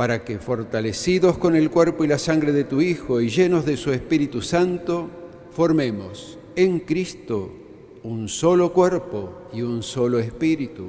[0.00, 3.76] para que, fortalecidos con el cuerpo y la sangre de tu Hijo y llenos de
[3.76, 5.10] su Espíritu Santo,
[5.50, 7.52] formemos en Cristo
[8.02, 10.84] un solo cuerpo y un solo espíritu.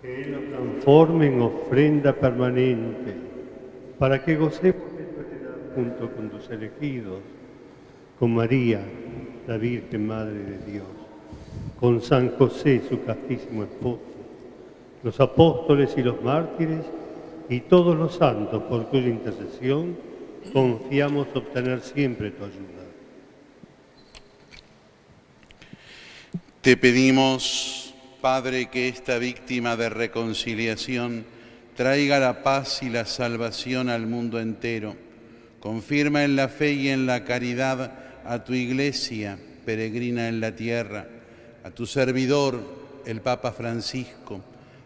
[0.00, 3.12] Que nos transforme en ofrenda permanente,
[3.98, 7.18] para que gocemos de tu junto con tus elegidos,
[8.20, 8.82] con María,
[9.48, 10.86] la Virgen Madre de Dios,
[11.80, 13.98] con San José, su castísimo esposo,
[15.02, 16.84] los apóstoles y los mártires,
[17.50, 19.98] y todos los santos por cuya intercesión
[20.52, 22.80] confiamos obtener siempre tu ayuda.
[26.62, 31.24] Te pedimos, Padre, que esta víctima de reconciliación
[31.74, 34.94] traiga la paz y la salvación al mundo entero.
[35.58, 41.08] Confirma en la fe y en la caridad a tu iglesia peregrina en la tierra,
[41.64, 42.60] a tu servidor,
[43.06, 44.40] el Papa Francisco,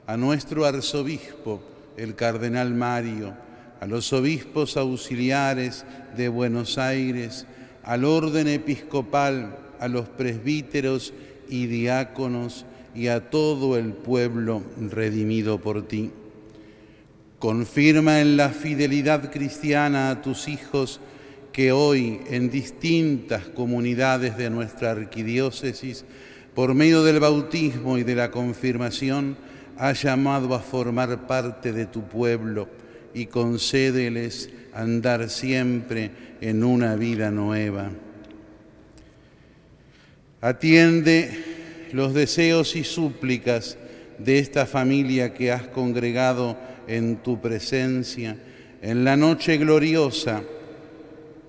[0.07, 3.35] a nuestro arzobispo, el Cardenal Mario,
[3.81, 5.85] a los obispos auxiliares
[6.17, 7.47] de Buenos Aires,
[7.83, 11.13] al orden episcopal, a los presbíteros
[11.49, 12.65] y diáconos
[12.95, 16.11] y a todo el pueblo redimido por ti.
[17.39, 21.01] Confirma en la fidelidad cristiana a tus hijos
[21.53, 26.05] que hoy en distintas comunidades de nuestra arquidiócesis,
[26.55, 29.37] por medio del bautismo y de la confirmación,
[29.79, 32.69] ha llamado a formar parte de tu pueblo
[33.13, 36.11] y concédeles andar siempre
[36.41, 37.91] en una vida nueva.
[40.41, 41.31] Atiende
[41.93, 43.79] los deseos y súplicas
[44.19, 48.37] de esta familia que has congregado en tu presencia
[48.83, 50.43] en la noche gloriosa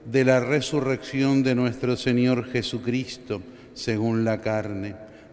[0.05, 3.41] de la resurrección de nuestro Señor Jesucristo
[3.73, 5.04] según la carne.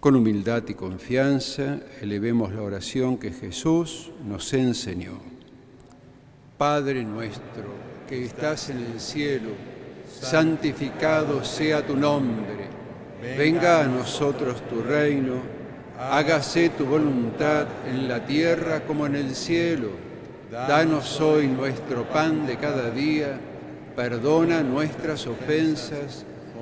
[0.00, 5.18] Con humildad y confianza elevemos la oración que Jesús nos enseñó.
[6.56, 7.64] Padre nuestro
[8.08, 9.50] que estás en el cielo,
[10.10, 12.70] santificado sea tu nombre,
[13.36, 15.34] venga a nosotros tu reino,
[15.98, 19.90] hágase tu voluntad en la tierra como en el cielo.
[20.50, 23.38] Danos hoy nuestro pan de cada día,
[23.94, 26.24] perdona nuestras ofensas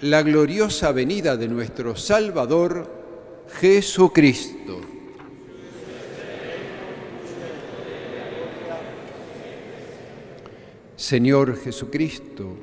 [0.00, 2.88] la gloriosa venida de nuestro Salvador
[3.60, 4.80] Jesucristo.
[10.96, 12.56] Señor Jesucristo,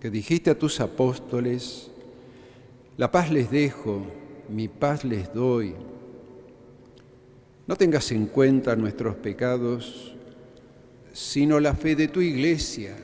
[0.00, 1.90] que dijiste a tus apóstoles,
[2.96, 4.02] la paz les dejo,
[4.48, 5.74] mi paz les doy.
[7.66, 10.14] No tengas en cuenta nuestros pecados,
[11.12, 12.96] sino la fe de tu iglesia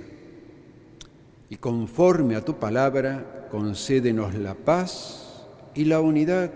[1.55, 6.51] y conforme a tu palabra, concédenos la paz y la unidad.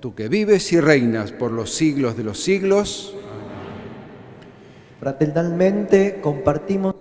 [0.00, 3.14] Tú que vives y reinas por los siglos de los siglos.
[4.98, 6.96] Fraternalmente compartimos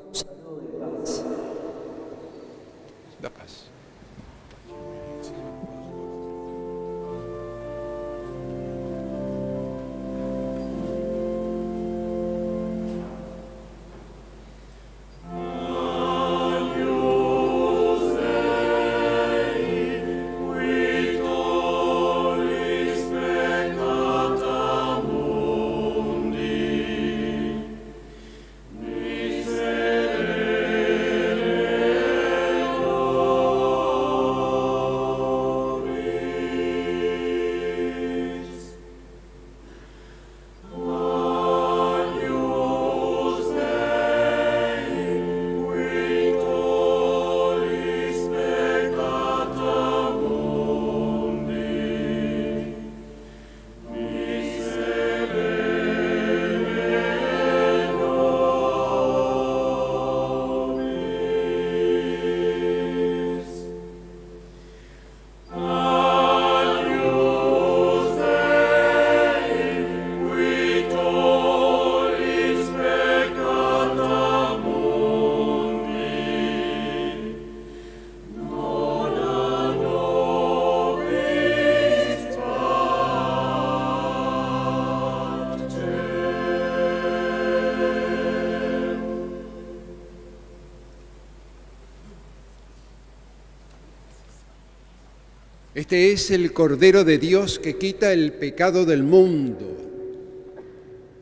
[95.85, 99.77] Este es el Cordero de Dios que quita el pecado del mundo.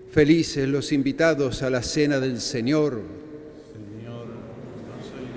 [0.10, 3.02] Felices los invitados a la cena del Señor.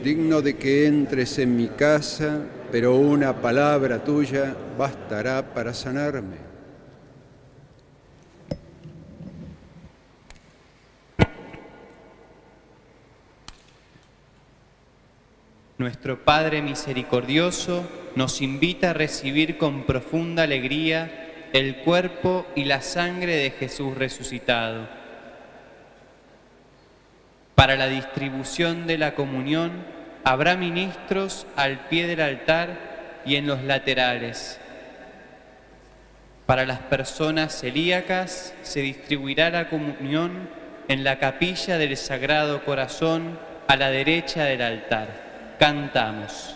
[0.04, 2.38] Digno de que entres en mi casa,
[2.70, 6.36] pero una palabra tuya bastará para sanarme.
[15.78, 23.36] Nuestro Padre misericordioso nos invita a recibir con profunda alegría el cuerpo y la sangre
[23.36, 24.88] de Jesús resucitado.
[27.54, 29.70] Para la distribución de la comunión
[30.24, 34.60] habrá ministros al pie del altar y en los laterales.
[36.46, 40.48] Para las personas celíacas se distribuirá la comunión
[40.88, 43.38] en la capilla del Sagrado Corazón
[43.68, 45.56] a la derecha del altar.
[45.58, 46.55] Cantamos.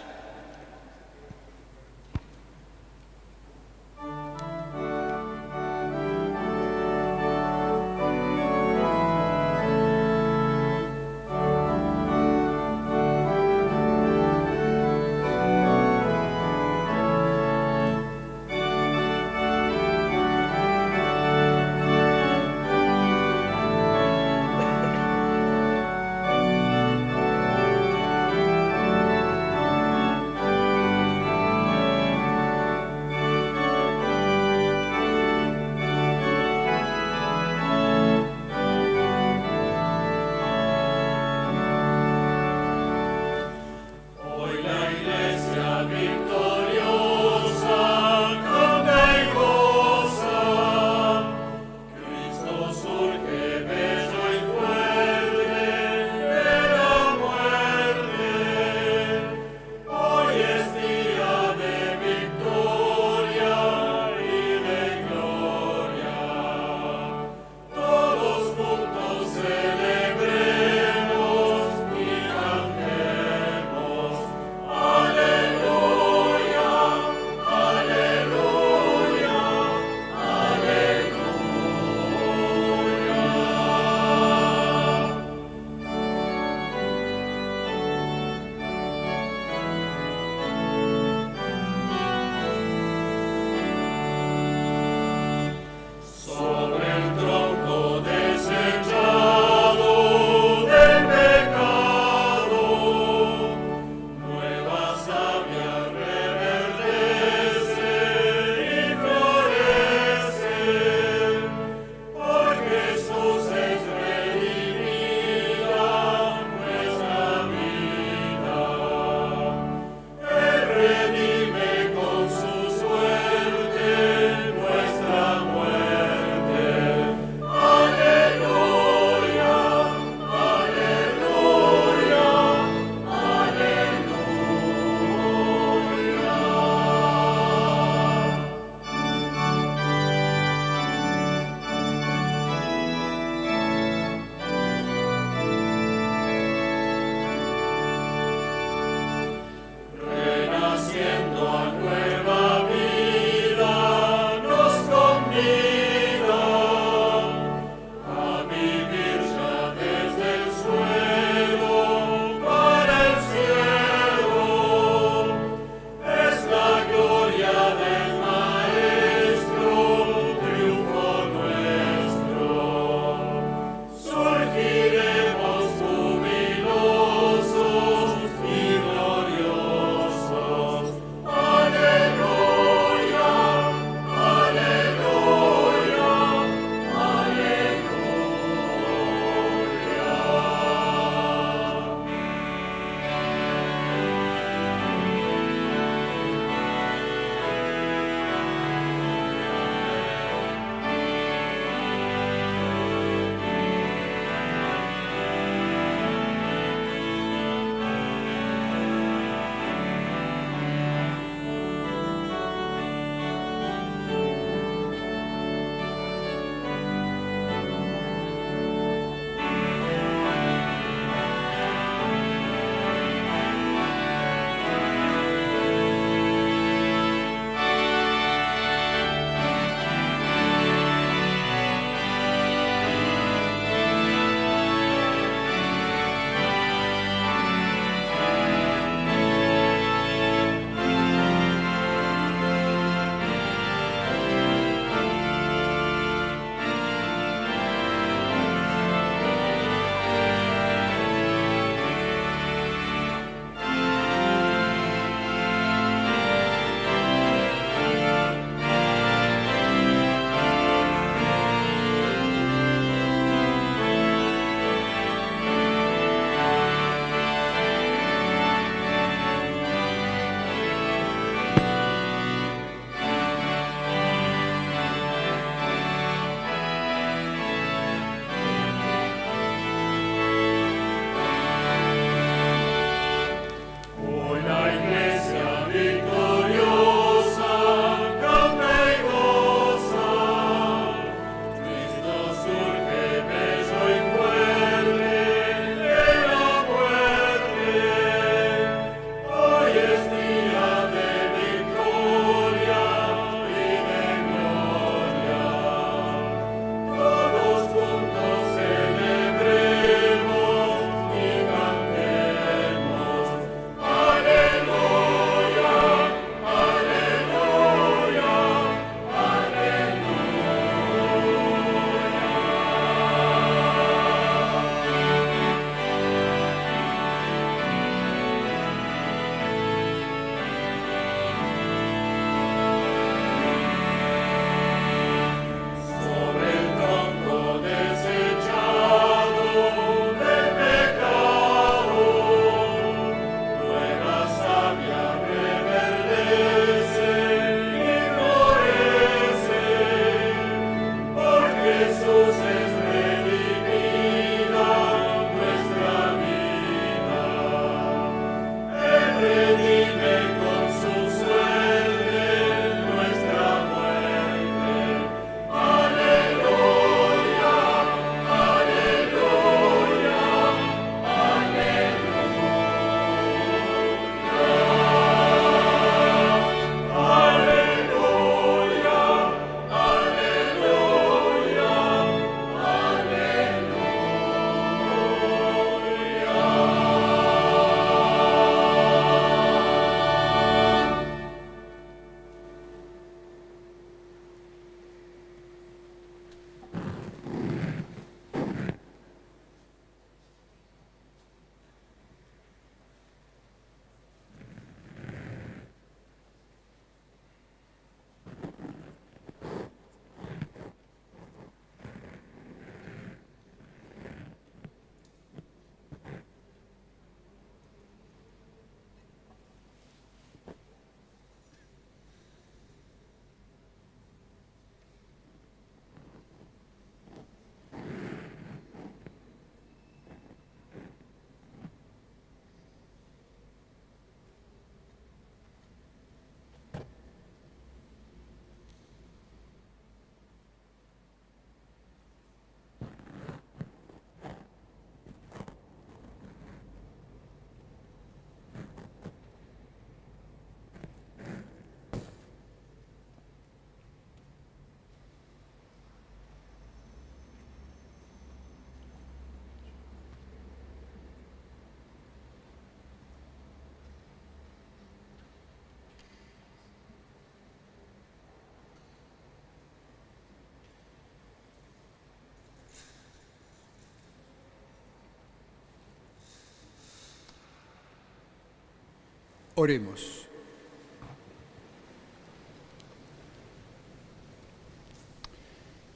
[479.60, 480.22] Oremos.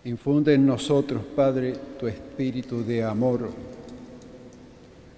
[0.05, 3.51] Infunde en nosotros, Padre, tu espíritu de amor,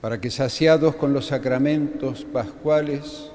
[0.00, 3.32] para que saciados con los sacramentos pascuales,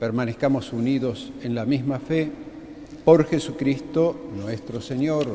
[0.00, 2.32] permanezcamos unidos en la misma fe
[3.04, 5.28] por Jesucristo nuestro Señor.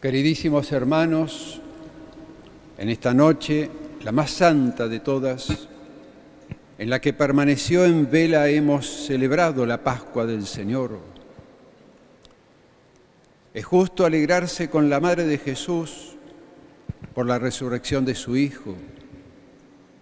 [0.00, 1.60] Queridísimos hermanos,
[2.78, 3.68] en esta noche,
[4.04, 5.68] la más santa de todas,
[6.78, 11.00] en la que permaneció en vela hemos celebrado la Pascua del Señor.
[13.52, 16.14] Es justo alegrarse con la Madre de Jesús
[17.14, 18.76] por la resurrección de su Hijo.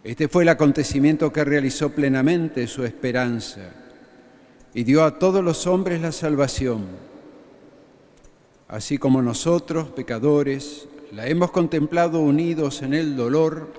[0.04, 3.70] Este fue el acontecimiento que realizó plenamente su esperanza
[4.74, 6.84] y dio a todos los hombres la salvación.
[8.68, 13.72] Así como nosotros, pecadores, la hemos contemplado unidos en el dolor,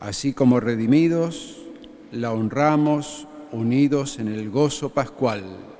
[0.00, 1.62] así como redimidos,
[2.12, 5.73] la honramos unidos en el gozo pascual.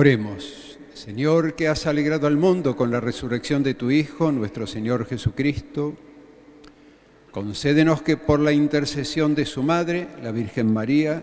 [0.00, 5.06] Oremos, Señor, que has alegrado al mundo con la resurrección de tu Hijo, nuestro Señor
[5.06, 5.96] Jesucristo.
[7.32, 11.20] Concédenos que por la intercesión de su Madre, la Virgen María,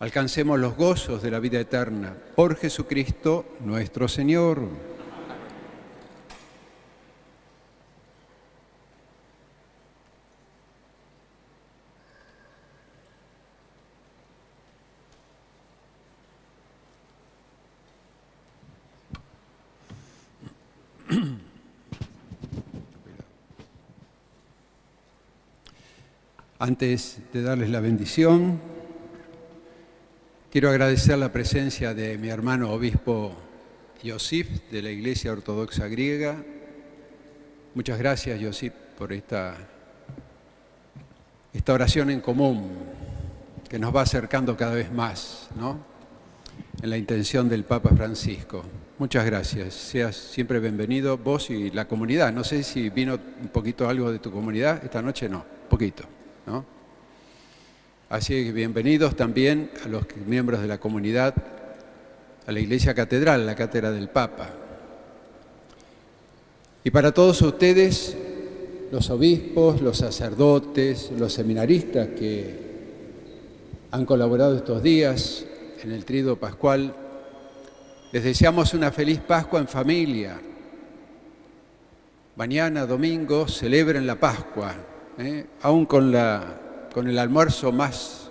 [0.00, 2.16] alcancemos los gozos de la vida eterna.
[2.34, 4.60] Por Jesucristo nuestro Señor.
[26.62, 28.60] Antes de darles la bendición,
[30.48, 33.32] quiero agradecer la presencia de mi hermano obispo
[34.00, 36.36] Josip de la Iglesia Ortodoxa Griega.
[37.74, 39.56] Muchas gracias, Josip, por esta,
[41.52, 42.70] esta oración en común
[43.68, 45.84] que nos va acercando cada vez más, ¿no?
[46.80, 48.62] En la intención del Papa Francisco.
[48.98, 49.74] Muchas gracias.
[49.74, 52.32] Seas siempre bienvenido, vos y la comunidad.
[52.32, 54.80] No sé si vino un poquito algo de tu comunidad.
[54.84, 56.21] Esta noche no, poquito.
[58.08, 61.34] Así que bienvenidos también a los miembros de la comunidad,
[62.46, 64.50] a la Iglesia Catedral, la Cátedra del Papa.
[66.84, 68.16] Y para todos ustedes,
[68.90, 72.60] los obispos, los sacerdotes, los seminaristas que
[73.90, 75.46] han colaborado estos días
[75.82, 76.94] en el Trido Pascual,
[78.12, 80.40] les deseamos una feliz Pascua en familia.
[82.36, 84.74] Mañana, domingo, celebren la Pascua,
[85.18, 85.46] ¿eh?
[85.62, 88.30] aún con, la, con el almuerzo más,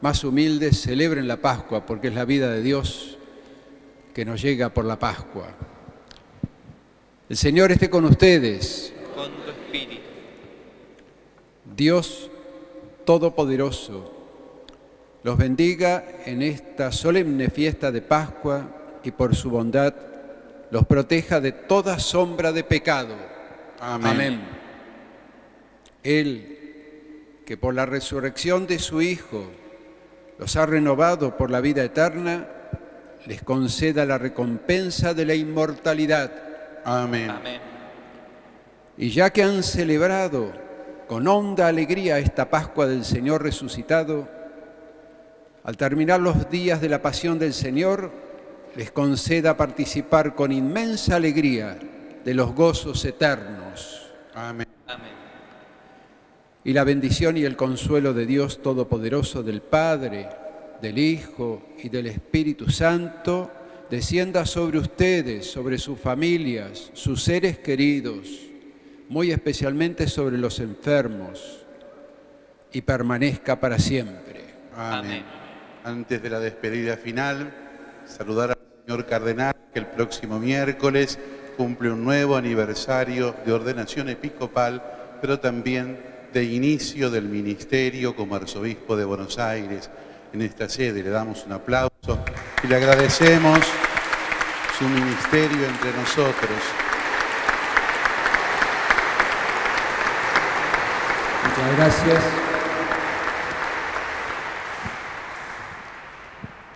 [0.00, 3.18] más humilde, celebren la Pascua, porque es la vida de Dios
[4.14, 5.48] que nos llega por la Pascua.
[7.28, 8.92] El Señor esté con ustedes.
[9.14, 10.02] Con tu espíritu.
[11.76, 12.30] Dios
[13.04, 14.20] Todopoderoso
[15.22, 18.68] los bendiga en esta solemne fiesta de Pascua
[19.02, 19.94] y por su bondad
[20.70, 23.16] los proteja de toda sombra de pecado.
[23.80, 24.59] Amén.
[26.02, 29.44] Él, que por la resurrección de su Hijo
[30.38, 32.48] los ha renovado por la vida eterna,
[33.26, 36.32] les conceda la recompensa de la inmortalidad.
[36.84, 37.30] Amén.
[38.96, 40.52] Y ya que han celebrado
[41.06, 44.28] con honda alegría esta Pascua del Señor resucitado,
[45.62, 48.10] Al terminar los días de la pasión del Señor,
[48.76, 51.78] les conceda participar con inmensa alegría
[52.24, 54.10] de los gozos eternos.
[54.34, 54.66] Amén.
[56.62, 60.28] Y la bendición y el consuelo de Dios Todopoderoso, del Padre,
[60.82, 63.50] del Hijo y del Espíritu Santo,
[63.88, 68.28] descienda sobre ustedes, sobre sus familias, sus seres queridos,
[69.08, 71.64] muy especialmente sobre los enfermos,
[72.72, 74.44] y permanezca para siempre.
[74.76, 75.24] Amén.
[75.82, 77.52] Antes de la despedida final,
[78.04, 81.18] saludar al señor cardenal que el próximo miércoles
[81.56, 84.82] cumple un nuevo aniversario de ordenación episcopal,
[85.20, 89.90] pero también de inicio del ministerio como arzobispo de Buenos Aires
[90.32, 91.02] en esta sede.
[91.02, 91.90] Le damos un aplauso
[92.62, 93.58] y le agradecemos
[94.78, 96.58] su ministerio entre nosotros.
[101.44, 102.24] Muchas gracias.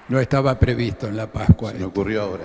[0.09, 1.73] No estaba previsto en la Pascua.
[1.73, 2.45] Se me ocurrió ahora.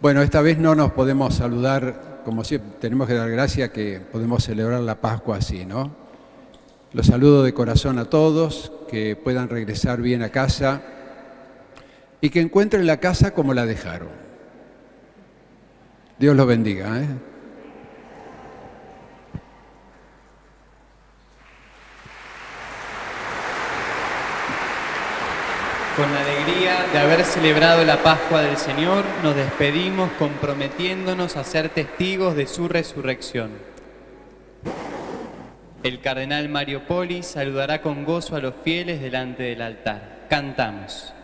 [0.00, 4.42] Bueno, esta vez no nos podemos saludar, como siempre, tenemos que dar gracias que podemos
[4.42, 5.94] celebrar la Pascua así, ¿no?
[6.92, 10.82] Los saludo de corazón a todos, que puedan regresar bien a casa
[12.20, 14.08] y que encuentren la casa como la dejaron.
[16.18, 17.00] Dios los bendiga.
[17.00, 17.06] ¿eh?
[26.46, 32.46] Alegría de haber celebrado la Pascua del Señor, nos despedimos comprometiéndonos a ser testigos de
[32.46, 33.50] su resurrección.
[35.82, 40.26] El cardenal Mario Poli saludará con gozo a los fieles delante del altar.
[40.30, 41.15] Cantamos.